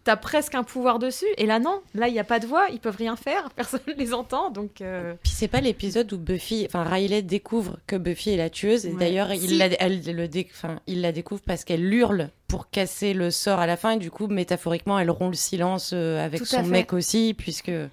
[0.10, 1.26] as presque un pouvoir dessus.
[1.38, 1.82] Et là, non.
[1.96, 2.66] Là, il n'y a pas de voix.
[2.72, 3.50] Ils peuvent rien faire.
[3.56, 4.50] Personne ne les entend.
[4.50, 8.50] Donc, euh, Puis c'est pas l'épisode où Buffy, enfin Riley découvre que Buffy est la
[8.50, 8.86] tueuse.
[8.86, 9.00] Et Ouais.
[9.00, 9.58] d'ailleurs, il, Si.
[9.58, 13.60] la, elle le dé- enfin, il la découvre parce qu'elle hurle pour casser le sort
[13.60, 13.92] à la fin.
[13.92, 16.70] Et du coup, métaphoriquement, elle rompt le silence euh, avec son fait.
[16.70, 17.68] mec aussi, puisque.
[17.68, 17.90] Ouais.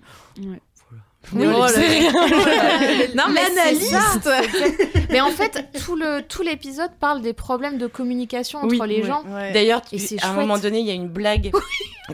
[1.33, 1.67] Oui, Oh
[3.15, 4.29] Non, mais L'analyste
[5.11, 9.01] Mais en fait, tout le tout l'épisode parle des problèmes de communication entre Oui, les
[9.01, 9.07] ouais.
[9.07, 9.23] gens.
[9.29, 9.51] Ouais.
[9.55, 11.51] D'ailleurs, Et tu- c'est à un moment donné, il y a une blague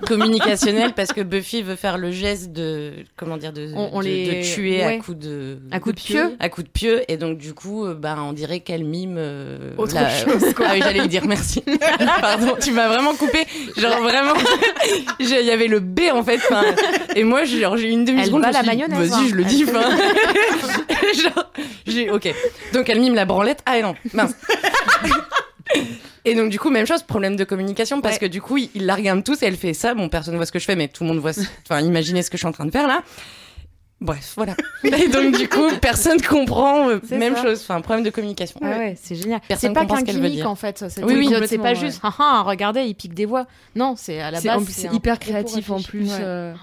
[0.07, 4.05] communicationnelle parce que Buffy veut faire le geste de comment dire de, On- on de,
[4.05, 4.97] les- de tuer ouais.
[4.97, 6.36] à coup de À coup de pieu.
[6.38, 7.03] à coup de pieu.
[7.09, 10.66] Et donc du coup euh, bah on dirait qu'elle mime euh, Autre la- chose, quoi.
[10.70, 11.62] ah oui j'allais lui dire merci.
[12.20, 13.45] Pardon tu m'as vraiment coupé.
[13.76, 14.34] Genre vraiment
[15.18, 16.41] il y avait le B en fait
[17.16, 19.20] et moi j'ai genre j'ai une demi Elle seconde va je me la mayonnaise, vas-y
[19.24, 19.26] hein.
[19.28, 19.91] je le dis enfin.
[21.22, 21.51] Genre
[21.86, 22.32] j'ai ok.
[22.74, 23.61] Donc elle mime la branlette.
[23.66, 24.34] Ah non mince
[26.25, 28.21] et donc du coup même chose problème de communication parce Ouais.
[28.21, 30.47] que du coup il, il la regarde tous et elle fait ça bon personne voit
[30.47, 32.41] ce que je fais mais tout le monde voit ce- enfin imaginez ce que je
[32.41, 33.03] suis en train de faire là
[34.01, 34.55] bref voilà
[34.85, 37.43] et donc du coup personne comprend euh, même ça.
[37.43, 39.41] chose enfin problème de communication Ah ouais, c'est génial.
[39.47, 40.51] Personne C'est pas comprend qu'un ce qu'elle veut gimmick dire.
[40.51, 40.85] en fait.
[41.03, 43.47] Oui, oui, c'est pas juste, ah ah, regardez, il pique des voix.
[43.77, 44.64] Non, c'est à la base.
[44.71, 46.09] c'est hyper créatif en plus.
[46.11, 46.18] Ouais.
[46.21, 46.55] euh,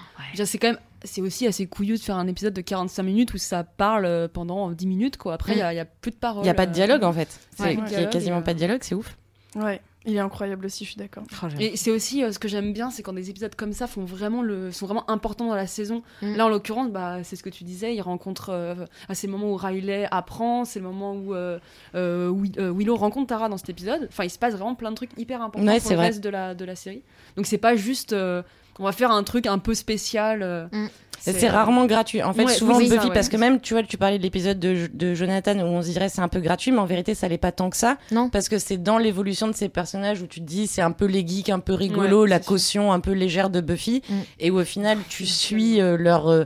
[0.44, 3.38] C'est quand même, c'est aussi assez couillu de faire un épisode de 45 minutes où
[3.38, 5.34] ça parle euh, pendant 10 minutes quoi.
[5.34, 6.44] Après, il y, a- il y a plus de paroles.
[6.44, 7.78] il y a pas de euh, dialogue en fait Ouais.
[7.86, 9.16] il y a quasiment euh, pas de dialogue c'est ouf
[9.56, 11.22] Ouais, il est incroyable aussi, je suis d'accord.
[11.42, 11.46] Oh.
[11.60, 14.04] Et c'est aussi euh, ce que j'aime bien, c'est quand des épisodes comme ça font
[14.04, 16.02] vraiment le, sont vraiment importants dans la saison.
[16.22, 16.34] Mm.
[16.36, 18.74] Là, en l'occurrence, bah, c'est ce que tu disais, il rencontre, euh,
[19.08, 21.58] à c'est le moment où Riley apprend, c'est le moment où euh,
[21.94, 24.06] euh, Wi- Willow rencontre Tara dans cet épisode.
[24.10, 26.06] Enfin, il se passe vraiment plein de trucs hyper importants Ouais, pour le vrai.
[26.06, 27.02] reste de la, de la série.
[27.36, 28.42] Donc c'est pas juste, euh,
[28.78, 30.42] on va faire un truc un peu spécial.
[30.42, 30.86] euh, Mm.
[31.20, 32.22] C'est rarement gratuit.
[32.22, 33.14] En fait, Ouais, souvent oui, Buffy, ça, ouais.
[33.14, 35.88] parce que même, tu vois, tu parlais de l'épisode de, de Jonathan où on se
[35.90, 37.96] dirait c'est un peu gratuit, mais en vérité, ça l'est pas tant que ça.
[38.12, 38.28] Non.
[38.30, 41.06] Parce que c'est dans l'évolution de ces personnages où tu te dis c'est un peu
[41.06, 42.46] les geeks, un peu rigolo, Ouais, la sûr.
[42.46, 44.14] caution un peu légère de Buffy, Mm.
[44.40, 46.44] et où au final, tu suis euh, leur euh,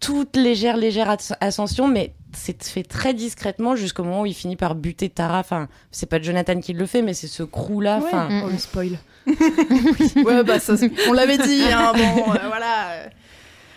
[0.00, 4.56] toute légère, légère as- ascension, mais c'est fait très discrètement jusqu'au moment où il finit
[4.56, 5.38] par buter Tara.
[5.38, 7.98] Enfin, c'est pas Jonathan qui le fait, mais c'est ce crew-là.
[7.98, 8.04] Ouais.
[8.06, 8.42] Enfin, Mm.
[8.46, 8.98] Oh, le spoil.
[10.24, 10.74] Ouais, bah ça,
[11.08, 13.08] on l'avait dit, hein, bon, euh, voilà.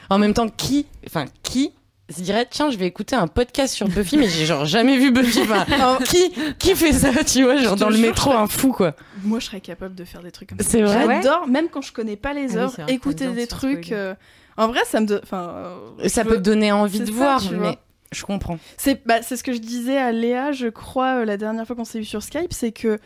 [0.10, 1.72] En même temps, qui, enfin, qui
[2.10, 5.12] se dirait, tiens, je vais écouter un podcast sur Buffy, mais j'ai genre jamais vu
[5.12, 5.40] Buffy.
[5.42, 8.96] Enfin, qui, qui fait ça, tu vois, genre dans le jure, métro, un fou, quoi.
[9.24, 10.66] moi, je serais capable de faire des trucs comme ça.
[10.70, 11.22] C'est vrai?
[11.24, 13.48] J'adore, même quand je connais pas les Ah oui, heures, c'est vrai que écouter des
[13.48, 13.92] trucs.
[13.92, 14.14] euh,
[14.58, 15.08] En vrai, ça me.
[15.08, 15.50] donne- Enfin,
[16.04, 17.78] euh, Ça peut te donner envie de ça, voir, mais
[18.12, 18.60] je comprends.
[18.78, 21.76] C'est bah, c'est ce que je disais à Léa, je crois, euh, la dernière fois
[21.76, 23.00] qu'on s'est vu sur Skype, c'est que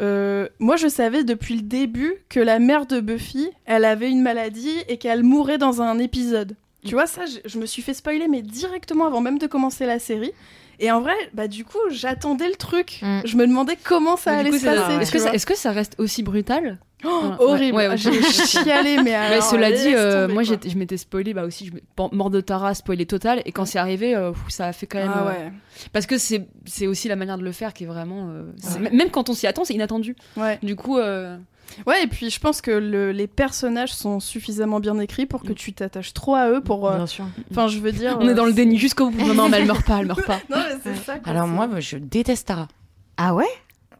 [0.00, 4.22] euh, moi je savais depuis le début que la mère de Buffy, elle avait une
[4.22, 6.56] maladie et qu'elle mourrait dans un épisode.
[6.84, 9.84] Tu vois, ça, je, je me suis fait spoiler, mais directement avant même de commencer
[9.84, 10.32] la série.
[10.80, 13.00] Et en vrai, bah du coup, j'attendais le truc.
[13.02, 13.20] Mm.
[13.24, 15.10] Je me demandais comment ça Mais allait coup, se passer.
[15.10, 17.76] Que, est-ce que ça reste aussi brutal Oh, horrible.
[17.76, 17.96] ouais, ouais.
[17.96, 18.10] J'ai
[18.46, 21.72] chialé, mais Mais cela dit, euh, tomber, moi je m'étais spoilé bah aussi, je
[22.12, 25.12] mort de Tara, spoilé total, et quand c'est arrivé, euh, ça a fait quand même.
[25.14, 25.52] Ah euh, ouais.
[25.92, 28.28] Parce que c'est c'est aussi la manière de le faire qui est vraiment.
[28.30, 28.90] euh, c'est- Ouais.
[28.90, 30.16] Même quand on s'y attend, c'est inattendu.
[30.36, 30.58] Ouais.
[30.62, 31.36] Du coup, euh,
[31.86, 35.52] Ouais, et puis je pense que le- les personnages sont suffisamment bien écrits pour que
[35.52, 35.54] Mm.
[35.54, 36.88] tu t'attaches trop à eux pour.
[36.90, 37.26] euh, Bien sûr.
[37.50, 38.16] Enfin, je veux dire.
[38.18, 39.26] on est dans le déni jusqu'au bout.
[39.26, 40.40] Non, non, mais elle meurt pas, elle meurt pas.
[40.50, 41.18] Non, mais c'est ça.
[41.18, 42.68] quoi, Alors c'est- moi, je déteste Tara.
[43.18, 43.44] Ah ouais?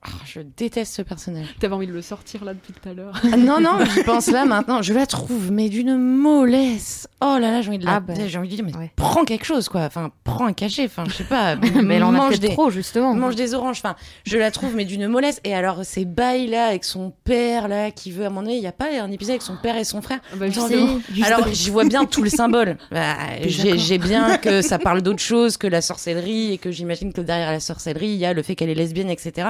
[0.06, 1.46] Oh, je déteste ce personnage.
[1.58, 3.20] T'avais envie de le sortir là depuis tout à l'heure.
[3.32, 4.80] Ah, non, non, j'y pense là maintenant.
[4.82, 7.08] Je la trouve, mais d'une mollesse.
[7.20, 7.96] Oh là là, j'ai envie de la...
[7.96, 8.92] Ah bah, j'ai envie de dire, mais ouais.
[8.94, 9.82] prends quelque chose, quoi.
[9.82, 10.84] Enfin, prends un cachet.
[10.84, 11.56] Enfin, je sais pas.
[11.82, 12.50] Mais elle en a mange des...
[12.50, 13.14] trop, justement.
[13.14, 13.78] mange des oranges.
[13.78, 15.40] Enfin, je la trouve, mais d'une mollesse.
[15.44, 18.56] Et alors, ces bails là, avec son père là, qui veut, à un moment donné,
[18.56, 20.20] il n'y a pas un épisode avec son père et son frère?
[20.36, 22.76] Bah, Genre, justement, Alors, j'y vois bien tout le symbole.
[22.90, 27.20] Bah, j'ai bien que ça parle d'autre chose que la sorcellerie et que j'imagine que
[27.20, 29.48] derrière la sorcellerie, il y a le fait qu'elle est lesbienne, etc.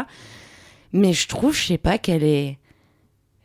[0.93, 2.59] Mais je trouve, je sais pas, qu'elle est.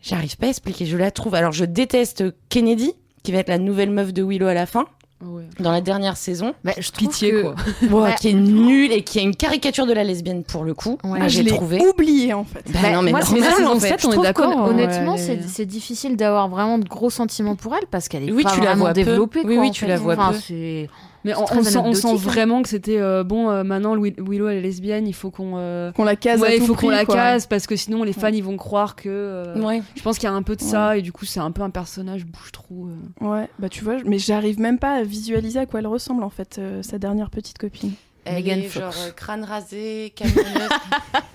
[0.02, 0.86] J'arrive pas à expliquer.
[0.86, 1.36] Je la trouve.
[1.36, 4.86] Alors, je déteste Kennedy, qui va être la nouvelle meuf de Willow à la fin,
[5.26, 5.44] Ouais.
[5.62, 6.54] dans la dernière saison.
[6.66, 7.56] Bah, je Pitié, que- quoi.
[7.84, 8.16] Ouais, Ouais.
[8.20, 10.98] qui est nulle et qui a une caricature de la lesbienne pour le coup.
[11.04, 11.80] Ah, j'ai trouvé.
[11.80, 12.64] oublié en fait.
[12.74, 14.02] Bah, Bah, non, mais moi, en fait.
[14.02, 17.74] Je on est d'accord, hein, honnêtement, est- c'est difficile d'avoir vraiment de gros sentiments pour
[17.76, 19.42] elle parce qu'elle est Oui, pas tu la vois développée.
[19.46, 19.88] Oui, quoi, oui, tu fait.
[19.88, 20.88] la vois Enfin, peu.
[21.26, 22.16] Mais on, sent, on sent hein.
[22.16, 23.50] vraiment que c'était euh, bon.
[23.50, 25.54] euh, maintenant, Wi- Willow elle est lesbienne, il faut qu'on.
[25.58, 27.16] euh, Qu'on la case à Ouais, il tout faut qu'on la quoi.
[27.16, 29.08] case parce que sinon les fans ils vont croire que.
[29.08, 29.82] euh, Ouais.
[29.96, 31.62] Je pense qu'il y a un peu de ça et du coup c'est un peu
[31.62, 32.90] un personnage bouche-trou.
[32.90, 33.26] euh.
[33.26, 36.30] Ouais, bah tu vois, mais j'arrive même pas à visualiser à quoi elle ressemble en
[36.30, 37.94] fait, euh, sa dernière petite copine.
[38.26, 38.80] Elle Megan est Fox.
[38.86, 40.70] genre euh, crâne rasé, camionneuse.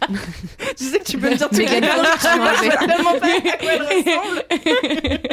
[0.77, 3.73] Tu sais que tu peux me dire toutes Megan Fox, je tellement pas à quoi
[3.75, 3.83] elle
[5.19, 5.29] ressemble.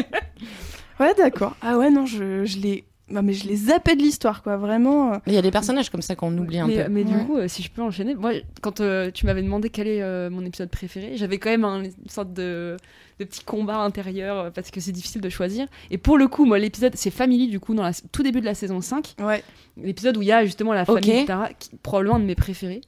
[0.99, 1.55] ouais, d'accord.
[1.61, 2.83] Ah ouais, non, je, je l'ai.
[3.07, 5.13] Non, mais je les zappais de l'histoire, quoi, vraiment.
[5.13, 5.17] euh.
[5.27, 6.89] Il y a des personnages comme ça qu'on oublie un mais peu.
[6.89, 8.31] mais du coup, euh, si je peux enchaîner, moi
[8.61, 11.83] quand euh, tu m'avais demandé quel est euh, mon épisode préféré, j'avais quand même un-
[11.83, 12.77] une sorte de,
[13.19, 15.67] de petit combat intérieur parce que c'est difficile de choisir.
[15.91, 18.45] Et pour le coup, moi l'épisode c'est Family du coup dans la tout début de
[18.45, 19.13] la saison 5.
[19.19, 19.43] Ouais.
[19.77, 21.29] l'épisode où il y a justement la famille, Ok.
[21.29, 22.81] etc., qui est probablement un de mes préférés.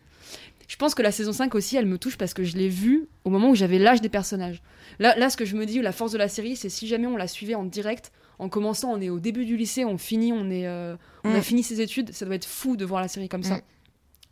[0.68, 3.08] Je pense que la saison 5 aussi, elle me touche parce que je l'ai vue
[3.24, 4.62] au moment où j'avais l'âge des personnages.
[5.00, 7.08] Là, là, ce que je me dis, la force de la série, c'est si jamais
[7.08, 10.32] on la suivait en direct, en commençant, on est au début du lycée, on finit,
[10.34, 11.42] on, est, euh, on a Mm.
[11.42, 13.56] fini ses études, ça doit être fou de voir la série comme ça.
[13.56, 13.62] Mm.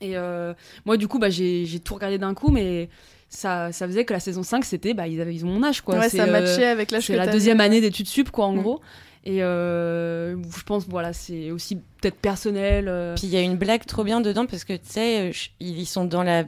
[0.01, 0.53] Et euh,
[0.85, 2.89] moi, du coup, bah, j'ai tout regardé d'un coup, mais
[3.29, 5.81] ça, ça faisait que la saison 5, c'était, bah, ils, avaient, ils ont mon âge,
[5.81, 5.97] quoi.
[5.97, 8.53] ouais, C'est, ça euh, matchait avec l'âge c'est la deuxième année d'études sup, quoi, en
[8.53, 8.61] Mm.
[8.61, 8.81] gros.
[9.27, 12.87] Et euh, je pense, voilà, c'est aussi peut-être personnel.
[12.87, 15.85] euh, Puis il y a une blague trop bien dedans parce que tu sais, ils
[15.87, 16.43] sont dans la.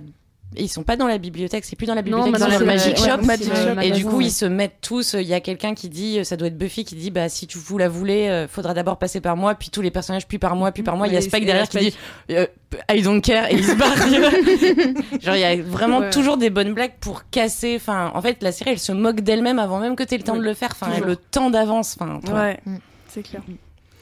[0.56, 2.98] Ils sont pas dans la bibliothèque, c'est plus dans la bibliothèque, c'est dans le Magic
[2.98, 3.22] ouais, Shop.
[3.24, 3.52] Magic.
[3.84, 4.26] Et du coup, ouais.
[4.26, 5.14] ils se mettent tous.
[5.14, 7.48] Il y a quelqu'un qui dit, euh, ça doit être Buffy qui dit, bah si
[7.48, 10.40] tu vous la voulez, euh, faudra d'abord passer par moi, puis tous les personnages, puis
[10.40, 11.08] par moi, puis par moi.
[11.08, 11.94] Il y a Spike derrière qui dit,
[12.32, 12.48] euh,
[12.90, 13.96] I don't care, et il se barre.
[15.22, 17.76] Genre, il y a vraiment toujours des bonnes blagues pour casser.
[17.76, 20.24] Enfin, en fait, la série, elle se moque d'elle-même avant même que tu aies le
[20.24, 20.70] temps de le faire.
[20.72, 21.98] Enfin, elle le temps d'avance.
[22.00, 22.20] Enfin.
[22.34, 22.78] Ouais, Mm.
[23.10, 23.42] c'est clair.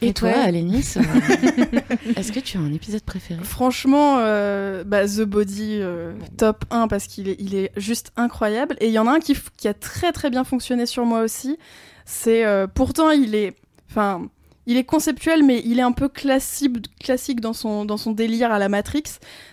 [0.02, 1.02] Et Et toi, toi Alénis, euh,
[2.18, 3.42] est-ce que tu as un épisode préféré?
[3.44, 8.76] Franchement, euh, bah, The Body, euh, top 1 parce qu'il est, il est juste incroyable.
[8.82, 9.36] Et il y en a un qui,
[9.68, 11.58] a très très bien fonctionné sur moi aussi.
[12.06, 13.56] C'est euh, pourtant il est,
[13.90, 14.28] enfin,
[14.68, 19.04] il est conceptuel, mais il est un peu classique, dans son délire à la Matrix.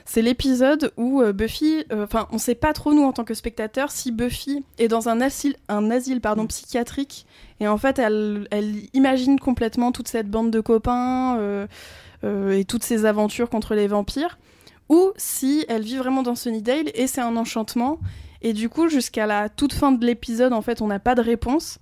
[0.04, 3.34] C'est l'épisode où euh, Buffy, euh, enfin, on sait pas trop nous en tant que
[3.34, 7.26] spectateurs si Buffy est dans un asile, un asile pardon psychiatrique.
[7.60, 8.46] Et en fait, elle,
[8.94, 11.36] imagine complètement toute cette bande de copains.
[11.38, 11.66] euh,
[12.24, 14.38] euh, et toutes ses aventures contre les vampires,
[14.88, 17.98] ou si elle vit vraiment dans Sunnydale et c'est un enchantement.
[18.42, 21.20] Et du coup, jusqu'à la toute fin de l'épisode, en fait, on n'a pas de
[21.20, 21.78] réponse.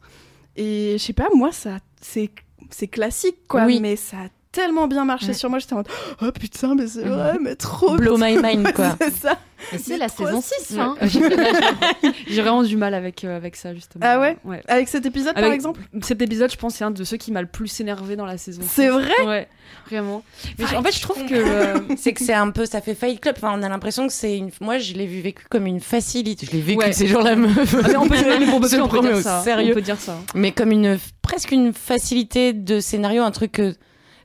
[0.57, 2.31] Et je sais pas, moi, ça, c'est,
[2.70, 3.80] c'est classique, quoi, Oui.
[3.80, 5.32] mais ça a tellement bien marché Ouais.
[5.34, 5.59] sur moi.
[5.59, 5.88] J'étais en mode,
[6.22, 8.36] oh putain, mais c'est vrai, mais trop Blow bien.
[8.36, 8.96] my mind, quoi.
[9.01, 9.38] c'est ça.
[9.72, 10.61] Et c'est la saison stylé.
[10.68, 10.96] 6, hein.
[11.03, 11.09] Ouais,
[12.28, 14.05] j'ai- vraiment du mal avec, euh, avec ça, justement.
[14.07, 14.62] Ah ouais Ouais.
[14.68, 17.42] Avec cet épisode, par exemple Cet épisode, je pense, c'est un de ceux qui m'a
[17.42, 18.62] le plus énervé dans la saison.
[18.66, 19.48] C'est vrai Ouais,
[19.90, 20.22] vraiment.
[20.59, 21.34] Mais en fait, je trouve que.
[21.34, 23.34] euh, c'est que c'est un peu, ça fait Fight Club.
[23.36, 24.51] Enfin, on a l'impression que c'est une.
[24.62, 26.46] Moi, je l'ai vu vécu comme une facilité.
[26.46, 26.78] Je l'ai vécu.
[26.78, 26.92] Ouais.
[26.94, 27.74] C'est genre la meuf.
[27.84, 29.42] ah, mais on peut, Se on dire ça.
[29.44, 29.72] sérieux.
[29.72, 30.16] On peut dire ça.
[30.34, 33.74] mais comme une presque une facilité de scénario, un truc que.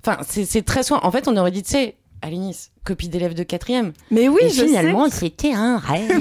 [0.06, 1.00] Enfin, c'est très soin.
[1.04, 3.92] En fait, on aurait dit, tu sais, Alinis, copie d'élève de quatrième.
[4.12, 6.10] Mais oui, et je finalement, c'était un rêve.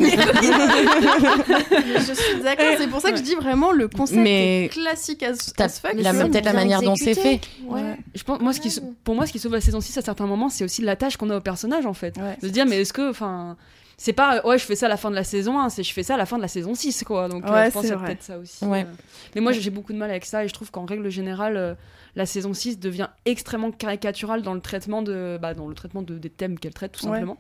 [1.97, 2.66] je suis d'accord.
[2.78, 5.93] C'est pour ça que je dis vraiment le concept Mais est classique as, as fuck.
[5.97, 7.41] la- peut-être la manière dont c'est fait.
[7.66, 7.97] Ouais.
[8.14, 8.82] Je pense, moi, ce qui, Ouais.
[9.05, 11.30] pour moi, ce qui sauve la saison 6 à certains moments, c'est aussi l'attache qu'on
[11.30, 12.16] a au personnage, en fait.
[12.16, 12.37] Ouais.
[12.43, 13.11] De se dire, mais est-ce que.
[13.11, 13.57] Enfin.
[13.97, 15.85] C'est pas, euh, ouais, je fais ça à la fin de la saison 1, c'est
[15.85, 17.28] je fais ça à la fin de la saison 6, quoi.
[17.28, 18.64] Donc, euh, Ouais, je pense peut-être ça aussi.
[18.64, 18.80] Ouais.
[18.82, 18.93] euh.
[19.37, 21.74] Mais moi, j'ai beaucoup de mal avec ça et je trouve qu'en règle générale, euh,
[22.16, 26.16] la saison 6 devient extrêmement caricaturale dans le traitement, de, bah, dans le traitement de,
[26.18, 27.12] des thèmes qu'elle traite, tout Ouais.
[27.12, 27.38] simplement.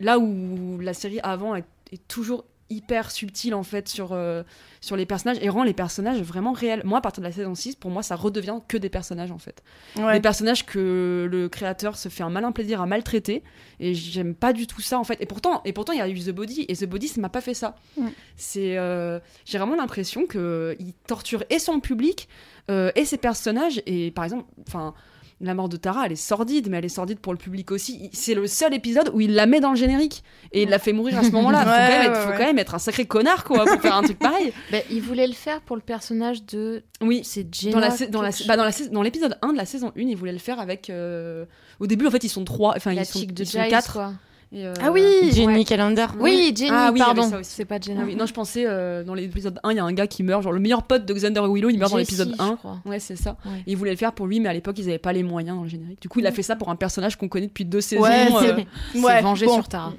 [0.00, 4.42] Là où la série avant est, est toujours hyper subtile, en fait, sur, euh,
[4.80, 6.80] sur les personnages et rend les personnages vraiment réels.
[6.84, 9.38] Moi, à partir de la saison 6, pour moi, ça redevient que des personnages, en
[9.38, 9.62] fait.
[9.96, 10.14] Ouais.
[10.14, 13.42] Des personnages que le créateur se fait un malin plaisir à maltraiter
[13.80, 16.08] et j'aime pas du tout ça en fait et pourtant et pourtant il y a
[16.08, 18.06] eu The Body et The Body ça m'a pas fait ça Mm.
[18.36, 22.28] c'est euh, j'ai vraiment l'impression que il torture et son public
[22.70, 24.94] euh, et ses personnages et par exemple enfin
[25.40, 27.98] la mort de Tara, elle est sordide, mais elle est sordide pour le public aussi.
[28.04, 30.78] Il- C'est le seul épisode où il la met dans le générique et il la
[30.78, 31.58] fait mourir à ce moment-là.
[31.64, 32.36] Faut, Ouais, quand, même être, ouais, faut ouais.
[32.38, 34.52] quand même être un sacré connard, quoi, pour faire un truc pareil.
[34.72, 36.84] Bah, il voulait le faire pour le personnage de.
[37.02, 37.22] Oui.
[37.24, 37.72] C'est Jenna.
[37.72, 40.32] Dans la dans bah, dans la dans l'épisode 1 de la saison 1, ils voulaient
[40.32, 41.44] le faire avec euh,
[41.80, 43.92] au début en fait, ils sont trois, enfin la ils sont, de ils sont quatre.
[43.94, 44.12] quoi.
[44.52, 45.64] Et, euh, Ah oui Jenny Ouais.
[45.64, 46.14] Calendar.
[46.20, 47.22] Oui, Jenny, Ah oui, il pardon.
[47.22, 47.50] aussi.
[47.50, 48.00] C'est pas Jenna.
[48.02, 50.22] Ah oui, non, je pensais euh, dans l'épisode 1, il y a un gars qui
[50.22, 52.56] meurt, genre le meilleur pote de Xander Willow, il meurt dans l'épisode je 1.
[52.56, 52.78] crois.
[52.86, 53.36] Ouais, c'est ça.
[53.44, 53.58] Ouais.
[53.66, 55.56] Et ils voulaient le faire pour lui, mais à l'époque, ils avaient pas les moyens
[55.56, 56.00] dans le générique.
[56.02, 58.02] Du coup, il a fait ça pour un personnage qu'on connaît depuis deux saisons.
[58.02, 58.56] Ouais, c'est- euh,
[58.92, 59.54] C'est Ouais, vengé bon.
[59.54, 59.92] sur Tara.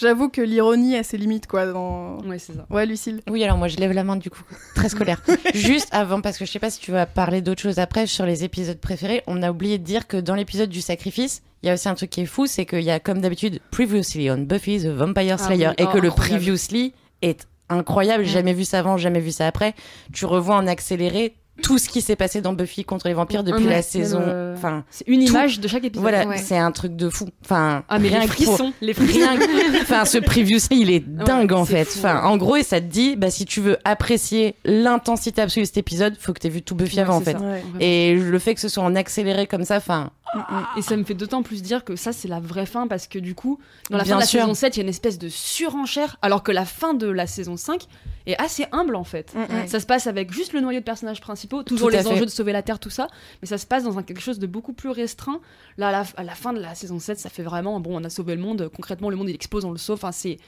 [0.00, 1.66] J'avoue que l'ironie a ses limites, quoi.
[1.66, 2.18] Dans...
[2.22, 2.66] Ouais, c'est ça.
[2.70, 3.20] Ouais, Lucille.
[3.28, 4.42] Oui, alors moi je lève la main du coup,
[4.74, 5.22] très scolaire.
[5.54, 8.24] Juste avant, parce que je sais pas si tu vas parler d'autre chose après sur
[8.24, 11.70] les épisodes préférés, on a oublié de dire que dans l'épisode du sacrifice, il y
[11.70, 14.38] a aussi un truc qui est fou, c'est qu'il y a comme d'habitude Previously on
[14.38, 16.14] Buffy the Vampire Ah Slayer oui, et oh, que le incroyable.
[16.14, 19.74] Previously est incroyable, j'ai jamais vu ça avant, jamais vu ça après.
[20.12, 23.64] Tu revois en accéléré tout ce qui s'est passé dans Buffy contre les vampires depuis
[23.64, 24.20] Ouais, la saison.
[24.20, 26.02] le- Enfin, C'est une Tout- image de chaque épisode.
[26.02, 26.36] voilà, Ouais.
[26.38, 27.28] c'est un truc de fou.
[27.44, 29.18] Enfin, Ah, mais rien les que pour- frissons, les frissons.
[29.18, 29.38] Rien
[29.82, 31.84] Enfin, ce previously, il est dingue en fait.
[31.84, 32.26] fou, enfin, ouais.
[32.26, 35.76] en gros, et ça te dit, bah, si tu veux apprécier l'intensité absolue de cet
[35.78, 37.36] épisode, faut que t'aies vu tout Buffy avant en fait.
[37.80, 40.10] Et le fait que ce soit en accéléré comme ça, enfin,
[40.76, 43.18] Et ça me fait d'autant plus dire que ça, c'est la vraie fin parce que
[43.18, 43.58] du coup,
[43.90, 44.40] dans la Bien fin de la sûr.
[44.42, 47.26] saison 7, il y a une espèce de surenchère, alors que la fin de la
[47.26, 47.86] saison 5
[48.26, 49.34] est assez humble en fait.
[49.34, 49.66] Mm, mm.
[49.68, 52.06] Ça se passe avec juste le noyau de personnages principaux, toujours les fait.
[52.08, 53.08] enjeux de sauver la Terre, tout ça,
[53.42, 55.40] mais ça se passe dans un, quelque chose de beaucoup plus restreint.
[55.78, 58.04] Là, à la, à la fin de la saison 7, ça fait vraiment, bon, on
[58.04, 60.38] a sauvé le monde, concrètement, le monde il explose, on le sauve, enfin, c'est.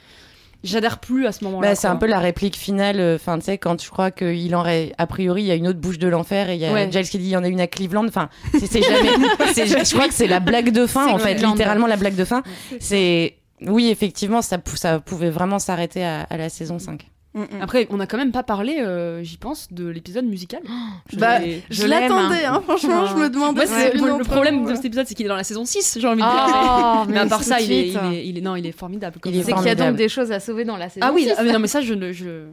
[0.64, 1.70] J'adhère plus à ce moment-là.
[1.70, 3.00] bah, c'est un peu la réplique finale.
[3.00, 5.56] euh, Enfin, tu sais, quand je crois qu'il en aurait, a priori, il y a
[5.56, 6.88] une autre bouche de l'enfer et il y a Ouais.
[6.88, 8.06] Giles qui dit il y en a une à Cleveland.
[8.06, 9.08] Enfin, c'est jamais.
[9.56, 12.44] je crois que c'est la blague de fin en fait, littéralement la blague de fin.
[12.78, 17.10] C'est oui, effectivement, ça pouvait vraiment s'arrêter à, à la saison 5.
[17.34, 17.46] Mm, mm.
[17.62, 20.60] Après, on n'a quand même pas parlé, euh, j'y pense, de l'épisode musical.
[21.10, 21.38] Je Bah,
[21.70, 22.60] Je l'attendais, hein.
[22.62, 23.64] franchement, je me demandais
[23.94, 26.26] le, problème de cet épisode, c'est qu'il est dans la saison 6, j'ai envie de
[26.26, 26.46] dire.
[26.54, 29.18] Oh, mais à part ça, il est, il, est, il est- non, il est formidable.
[29.24, 31.06] C'est qu'il y a donc des choses à sauver dans la saison.
[31.08, 31.34] Ah oui, 6.
[31.38, 32.44] ah, mais non, mais ça, je, ne- je,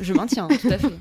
[0.00, 0.88] je maintiens, tout à fait.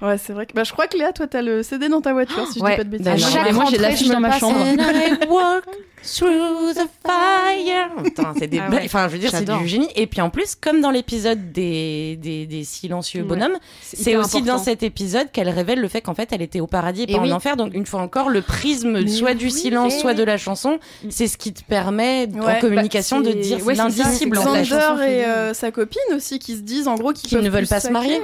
[0.00, 0.52] Ouais, c'est vrai que.
[0.52, 2.70] Bah, je crois que Léa, toi, t'as le CD dans ta voiture, si je Ouais.
[2.70, 3.08] dis pas de bêtises.
[3.08, 4.56] À moi, chaque j'ai- moi, j'ai rentrée, l'affiche dans ma chambre.
[6.02, 7.90] through the fire.
[8.04, 8.82] Putain, c'est des Ah ouais.
[8.84, 9.88] Enfin, je veux dire, c'est du génie.
[9.96, 13.28] Et puis en plus, comme dans l'épisode des, des, des silencieux Ouais.
[13.28, 14.56] bonhommes, c'est aussi important.
[14.56, 17.14] dans cet épisode qu'elle révèle le fait qu'en fait, elle était au paradis et Et
[17.16, 17.32] pas oui.
[17.32, 17.56] en enfer.
[17.56, 20.16] Donc, une fois encore, le prisme Mais soit du oui, silence, et soit oui.
[20.16, 20.78] de la chanson,
[21.08, 25.02] c'est ce qui te permet, Ouais, en bah, communication, de c'est- dire l'indicible, en Xander
[25.04, 27.66] et euh, sa copine aussi qui se disent en gros qu'ils Qui peuvent ne veulent
[27.66, 28.20] pas se marier.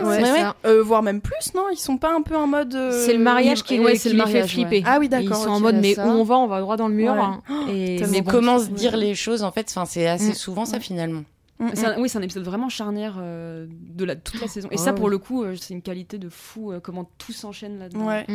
[0.67, 1.65] Euh, voire même plus, non?
[1.73, 2.75] Ils sont pas un peu en mode.
[2.75, 4.83] euh, C'est le mariage qui, qui le les fait flipper.
[4.87, 5.37] Ah oui, Ils d'accord.
[5.37, 5.57] sont ok.
[5.57, 6.07] en mode, mais ça.
[6.07, 6.37] où on va?
[6.37, 7.15] On va droit dans le mur.
[7.65, 7.73] Hein.
[7.75, 8.31] Et Mais bon.
[8.31, 10.35] comment se dire les choses, en fait, enfin, c'est assez Mm.
[10.35, 11.25] souvent ça, finalement.
[11.61, 11.91] Mm, C'est mm.
[11.91, 14.69] un- oui, c'est un épisode vraiment charnière euh, de la, toute la saison.
[14.73, 15.11] Et ça, pour ouais.
[15.13, 18.07] le coup, euh, c'est une qualité de fou, euh, comment tout s'enchaîne là-dedans.
[18.09, 18.27] Ouais.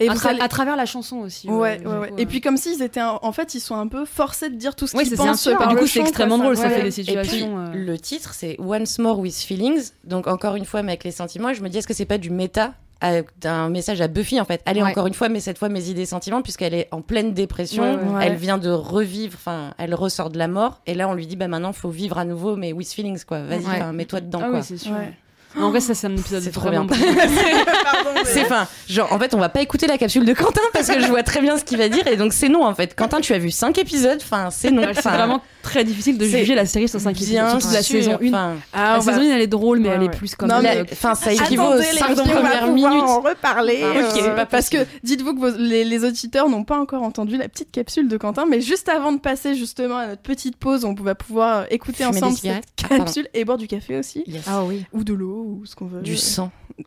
[0.00, 1.48] Et à, vous tra- allez- à travers la chanson aussi.
[1.48, 2.08] Ouais, du ouais, ouais.
[2.08, 4.56] coup, Et puis comme s'ils étaient, un- en fait, ils sont un peu forcés de
[4.56, 5.56] dire tout ce Ouais, qu'ils pensent sûr.
[5.56, 7.70] par Du coup, c'est extrêmement drôle, ça fait des Et puis, situations.
[7.72, 9.90] le titre, c'est Once More with Feelings.
[10.02, 11.50] Donc, encore une fois, mais avec les sentiments.
[11.50, 14.40] Et je me dis, est-ce que c'est pas du méta à- d'un message à Buffy,
[14.40, 14.90] en fait Allez, Ouais.
[14.90, 17.82] encore une fois, mais cette fois, mes idées sentiments, puisqu'elle est en pleine dépression.
[17.82, 18.14] Ouais, ouais.
[18.16, 18.26] Ouais.
[18.26, 20.80] Elle vient de revivre, enfin, elle ressort de la mort.
[20.86, 23.42] Et là, on lui dit, bah maintenant, faut vivre à nouveau, mais with feelings, quoi.
[23.42, 24.58] Vas-y, mets-toi dedans, Ah quoi.
[24.60, 24.92] oui, c'est sûr.
[24.92, 25.12] Ouais.
[25.58, 26.86] En vrai, ça, c'est un épisode C'est trop bien.
[26.90, 28.66] mais- C'est fin.
[28.88, 31.22] Genre, en fait, on va pas écouter la capsule de Quentin parce que je vois
[31.22, 32.06] très bien ce qu'il va dire.
[32.06, 32.94] Et donc, c'est non, en fait.
[32.94, 34.18] Quentin, tu as vu cinq épisodes.
[34.22, 34.82] Enfin, c'est non.
[34.82, 37.48] Ouais, C'est vraiment très difficile de juger la série sur 5 épisodes.
[37.60, 37.98] Surtout la sûr.
[37.98, 38.28] saison 1.
[38.28, 40.48] Enfin, Ah, La va- saison 1, elle est drôle, mais Ouais, elle est plus comme
[40.48, 42.92] Non, mais- la- enfin, ça équivaut aux Attendez, les cinq filles, on va premières pouvoir
[42.92, 43.08] minutes.
[43.08, 43.80] en reparler.
[43.82, 47.48] Ah, euh, parce que dites-vous que vos- les, les auditeurs n'ont pas encore entendu la
[47.48, 50.94] petite capsule de Quentin, mais juste avant de passer justement à notre petite pause, on
[50.94, 54.42] va pouvoir écouter Fumer ensemble cette Ah, capsule et boire du café aussi, yes.
[54.46, 54.84] Ah oui.
[54.92, 56.02] ou de l'eau, ou ce qu'on veut.
[56.02, 56.50] Du sang.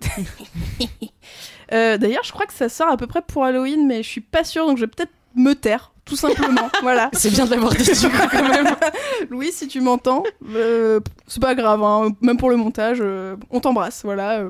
[1.71, 4.21] Euh, D'ailleurs, je crois que ça sort à peu près pour Halloween, mais je suis
[4.21, 6.67] pas sûre, donc je vais peut-être me taire, tout simplement.
[6.81, 7.11] voilà.
[7.13, 8.75] C'est bien de l'avoir dit du coup, quand même.
[9.29, 10.23] Louis, si tu m'entends,
[10.55, 14.45] euh, c'est pas grave, hein, même pour le montage, euh, on t'embrasse, voilà.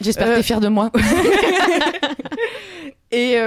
[0.00, 0.92] J'espère que t'es fier de moi.
[3.10, 3.40] Et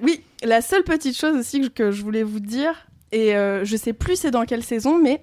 [0.00, 4.14] oui, la seule petite chose aussi que, je voulais vous dire, et je sais plus
[4.14, 5.20] c'est dans quelle saison, mais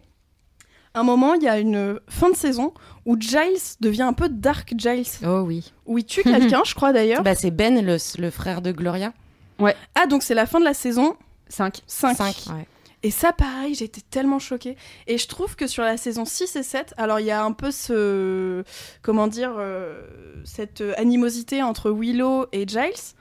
[1.00, 2.74] un moment, il y a une fin de saison
[3.06, 5.72] où Giles devient un peu Dark Giles, Oh oui.
[5.86, 7.24] où il tue quelqu'un, je crois d'ailleurs.
[7.24, 9.14] Bah, c'est Ben, le, le frère de Gloria.
[9.96, 11.16] Ah, donc c'est la fin de la saison
[11.50, 11.82] 5.
[11.88, 12.16] 5.
[12.18, 12.36] Cinq.
[12.56, 12.68] Ouais.
[13.04, 14.76] Et ça, pareil, j'étais tellement choquée.
[15.06, 17.52] Et je trouve que sur la saison 6 et 7, alors il y a un
[17.52, 18.64] peu ce.
[19.02, 20.02] Comment dire euh,
[20.46, 23.16] Cette animosité entre Willow et Giles.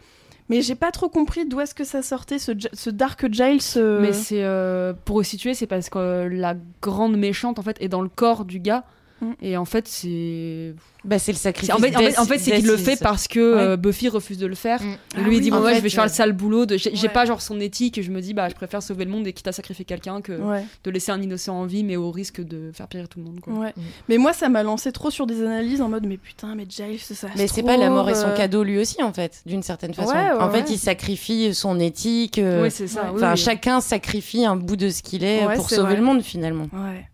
[0.49, 3.61] Mais j'ai pas trop compris d'où est-ce que ça sortait, ce, Dark Giles.
[3.77, 7.89] euh, Mais c'est euh, pour resituer, c'est parce que la grande méchante en fait est
[7.89, 8.85] dans le corps du gars.
[9.21, 9.33] Mm.
[9.43, 10.75] Et en fait, c'est
[11.07, 11.75] Bah, c'est le sacrifice.
[11.75, 14.39] En fait, en fait, en fait, c'est qu'il le fait parce que euh, Buffy refuse
[14.39, 14.83] de le faire.
[14.83, 14.87] Mm.
[14.87, 16.67] Et Ah lui, il dit bon, fait, je vais faire euh, le sale boulot.
[16.67, 17.09] de- J'ai Ouais.
[17.09, 17.97] pas genre son éthique.
[17.99, 20.21] et Je me dis, bah, je préfère sauver le monde et quitte à sacrifier quelqu'un
[20.21, 20.65] que Ouais.
[20.85, 23.41] de laisser un innocent en vie, mais au risque de faire périr tout le monde.
[23.41, 23.53] Quoi.
[23.55, 23.73] Ouais.
[23.77, 23.81] Mm.
[24.09, 26.99] Mais moi, ça m'a lancé trop sur des analyses en mode mais putain, mais Giles,
[27.01, 27.29] ça.
[27.37, 29.95] Mais c'est pas la mort et son euh, cadeau lui aussi en fait, d'une certaine
[29.95, 30.11] façon.
[30.11, 32.39] Ouais, ouais, en fait, il sacrifie son éthique.
[32.39, 33.11] euh, ça.
[33.15, 33.37] Enfin, oui.
[33.39, 35.97] chacun sacrifie un bout de ce qu'il est Ouais, pour sauver vrai.
[35.97, 36.67] le monde finalement.
[36.73, 37.07] Ouais.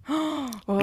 [0.69, 0.79] Oh,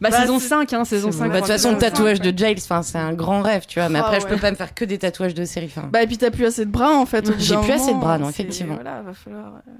[0.00, 1.24] Bah, Bah, saison c'est- 5, hein, saison c'est 5.
[1.26, 1.28] vrai.
[1.28, 3.88] Bah, de toute façon, le tatouage de Giles, enfin, c'est un grand rêve, tu vois.
[3.88, 5.66] Mais Ah, après, je peux pas me faire que des tatouages de série.
[5.74, 7.24] Enfin, Bah et puis t'as plus assez de bras en fait.
[7.38, 8.74] J'ai plus assez de bras, non, effectivement.
[8.74, 9.70] Voilà, va falloir euh,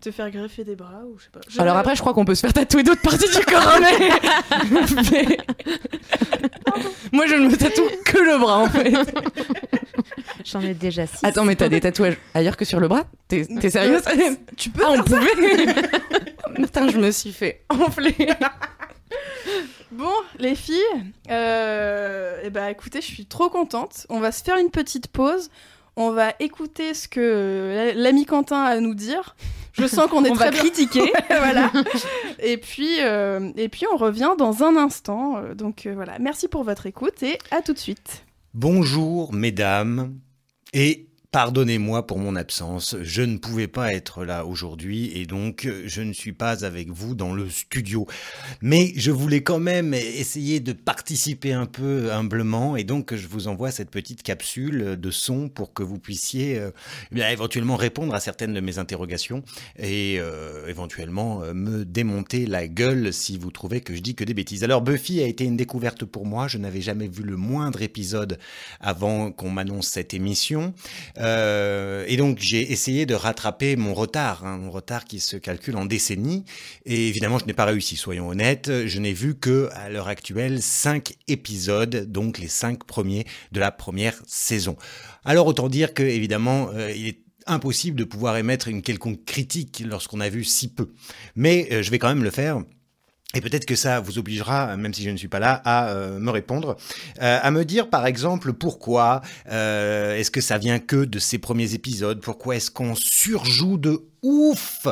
[0.00, 1.40] te faire greffer des bras ou je sais pas.
[1.48, 4.80] Je- Alors après, je crois qu'on peut se faire tatouer d'autres parties du corps, mais...
[5.12, 5.36] mais-
[7.12, 8.92] Moi, je ne me tatoue que le bras, en fait.
[10.44, 11.24] J'en ai déjà six.
[11.24, 13.04] Attends, mais t'as des tatouages ailleurs que sur le bras?
[13.28, 14.02] T'es t'es sérieuse?
[14.56, 14.82] Tu peux.
[14.86, 15.26] Ah, on pouvait
[16.54, 18.14] Putain, je me suis fait enfler.
[19.92, 20.82] Bon, les filles,
[21.30, 24.06] euh, eh ben, écoutez, je suis trop contente.
[24.10, 25.50] On va se faire une petite pause.
[25.96, 29.36] On va écouter ce que euh, l'ami Quentin a à nous dire.
[29.72, 31.12] Je sens qu'on est On très va bien- critiquer.
[31.28, 31.70] voilà.
[32.40, 35.36] Et puis, euh, et puis on revient dans un instant.
[35.38, 38.24] Euh, Donc euh, voilà, merci pour votre écoute et à tout de suite.
[38.54, 40.14] Bonjour, mesdames,
[40.72, 41.05] et
[41.36, 42.96] pardonnez-moi pour mon absence.
[43.02, 46.88] Je ne pouvais pas être là aujourd'hui et donc euh, je ne suis pas avec
[46.88, 48.06] vous dans le studio.
[48.62, 53.48] Mais je voulais quand même essayer de participer un peu humblement et donc je vous
[53.48, 56.70] envoie cette petite capsule de son pour que vous puissiez euh,
[57.12, 59.42] éventuellement répondre à certaines de mes interrogations
[59.78, 64.32] et euh, éventuellement me démonter la gueule si vous trouvez que je dis que des
[64.32, 64.64] bêtises.
[64.64, 66.48] Alors Buffy a été une découverte pour moi.
[66.48, 68.38] Je n'avais jamais vu le moindre épisode
[68.80, 70.72] avant qu'on m'annonce cette émission.
[71.26, 75.76] Euh, et donc j'ai essayé de rattraper mon retard, hein, mon retard qui se calcule
[75.76, 76.44] en décennies.
[76.84, 78.86] Et évidemment, je n'ai pas réussi, soyons honnêtes.
[78.86, 83.72] Je n'ai vu que, à l'heure actuelle, cinq épisodes, donc les cinq premiers de la
[83.72, 84.76] première saison.
[85.24, 89.82] Alors autant dire que, évidemment, euh, il est impossible de pouvoir émettre une quelconque critique
[89.84, 90.92] lorsqu'on a vu si peu.
[91.34, 92.62] Mais euh, je vais quand même le faire.
[93.34, 96.18] Et peut-être que ça vous obligera, même si je ne suis pas là, à euh,
[96.18, 96.76] me répondre,
[97.20, 99.20] euh, à me dire par exemple pourquoi
[99.50, 104.04] euh, est-ce que ça vient que de ces premiers épisodes, pourquoi est-ce qu'on surjoue de
[104.22, 104.86] ouf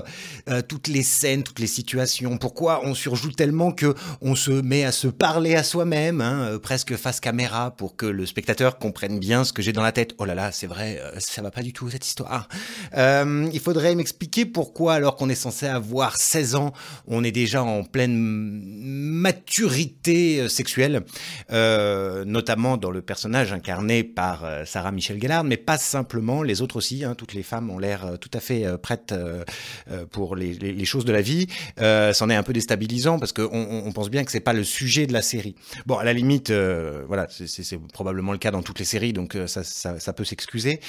[0.48, 4.84] euh, toutes les scènes, toutes les situations, pourquoi on surjoue tellement que on se met
[4.84, 9.18] à se parler à soi-même, hein, euh, presque face caméra, pour que le spectateur comprenne
[9.18, 10.14] bien ce que j'ai dans la tête.
[10.18, 12.48] Oh là là, c'est vrai, euh, ça va pas du tout cette histoire.
[12.96, 16.72] Il faudrait m'expliquer pourquoi, alors qu'on est censé avoir 16 ans,
[17.06, 21.02] on est déjà en pleine maturité sexuelle,
[21.50, 27.04] notamment dans le personnage incarné par Sarah Michelle Gellar, mais pas simplement, les autres aussi,
[27.04, 29.44] hein, toutes les femmes ont l'air tout à fait prêtes euh,
[29.90, 31.46] euh, pour les, choses de la vie.
[31.80, 34.64] Euh, C'en est un peu déstabilisant parce qu'on on, pense bien que c'est pas le
[34.64, 35.54] sujet de la série.
[35.86, 40.12] Bon, à la limite, voilà, c'est- probablement le cas dans toutes les séries, donc ça,
[40.12, 40.80] peut s'excuser.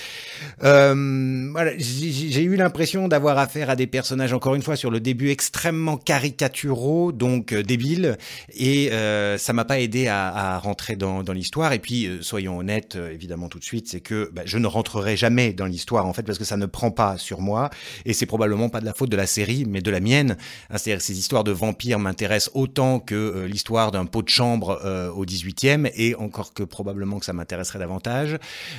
[0.60, 5.30] Voilà, j'ai eu l'impression d'avoir affaire à des personnages, encore une fois, sur le début
[5.30, 8.18] extrêmement caricaturaux, donc débiles,
[8.54, 8.90] et
[9.38, 11.74] ça m'a pas aidé à, rentrer dans, l'histoire.
[11.74, 15.54] Et puis, soyons honnêtes, évidemment tout de suite, c'est que bah, je ne rentrerai jamais
[15.54, 17.70] dans l'histoire, en fait, parce que ça ne prend pas sur moi,
[18.16, 20.38] c'est probablement pas de la faute de la série, mais de la mienne.
[20.70, 25.10] Hein, ces histoires de vampires m'intéressent autant que euh, l'histoire d'un pot de chambre euh,
[25.10, 28.38] au 18e, et encore que probablement que ça m'intéresserait davantage,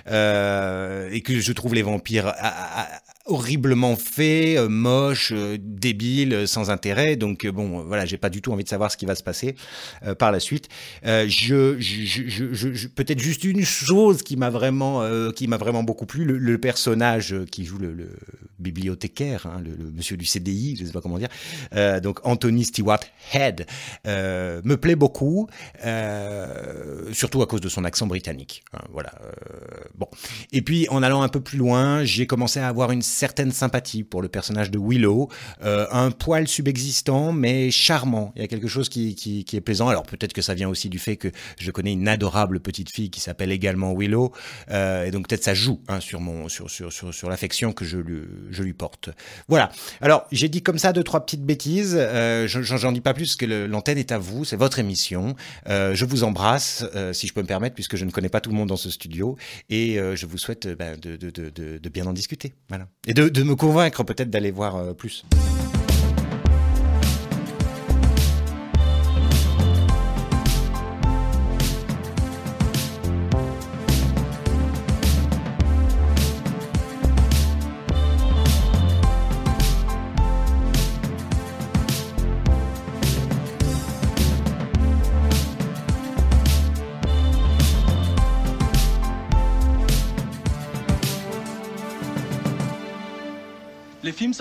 [0.09, 2.32] euh, et que je trouve les vampires
[3.26, 7.16] horriblement faits, euh, moches, euh, débiles, euh, sans intérêt.
[7.16, 9.56] Donc bon, voilà, j'ai pas du tout envie de savoir ce qui va se passer
[10.18, 10.68] par la suite.
[11.02, 11.76] Je,
[12.88, 15.02] peut-être juste une chose qui m'a vraiment,
[15.32, 18.10] qui m'a vraiment beaucoup plu, le, personnage qui joue le,
[18.58, 21.28] bibliothécaire, hein, le, monsieur du CDI, je sais pas comment dire,
[22.02, 23.00] donc Anthony Stewart
[23.32, 23.66] Head,
[24.04, 25.48] me plaît beaucoup,
[27.12, 28.62] surtout à cause de son accent britannique.
[28.72, 29.12] hein, voilà.
[29.96, 30.08] bon.
[30.52, 34.04] Et puis en allant un peu plus loin, j'ai commencé à avoir une certaine sympathie
[34.04, 35.28] pour le personnage de Willow,
[35.64, 38.32] euh, un poil subexistant mais charmant.
[38.36, 39.88] Il y a quelque chose qui, qui, qui est plaisant.
[39.88, 43.10] Alors peut-être que ça vient aussi du fait que je connais une adorable petite fille
[43.10, 44.32] qui s'appelle également Willow,
[44.70, 47.84] euh, et donc peut-être ça joue hein, sur mon sur sur sur, sur l'affection que
[47.84, 49.08] je lui je lui porte.
[49.48, 49.70] Voilà.
[50.00, 51.94] Alors j'ai dit comme ça deux trois petites bêtises.
[51.98, 55.34] Euh, je- J'en dis pas plus parce que l'antenne est à vous, c'est votre émission.
[55.68, 58.40] Euh, je vous embrasse, euh, si je peux me permettre, puisque je ne connais pas
[58.40, 59.36] tout le monde dans ce studio,
[59.70, 62.52] et euh, je vous souhaite ben, de, de, de, de bien en discuter.
[62.68, 62.86] Voilà.
[63.07, 65.24] Et de, me convaincre peut-être d'aller voir euh, plus.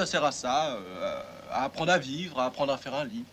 [0.06, 3.26] Sert à ça, euh, à apprendre à vivre, à apprendre à faire un lit.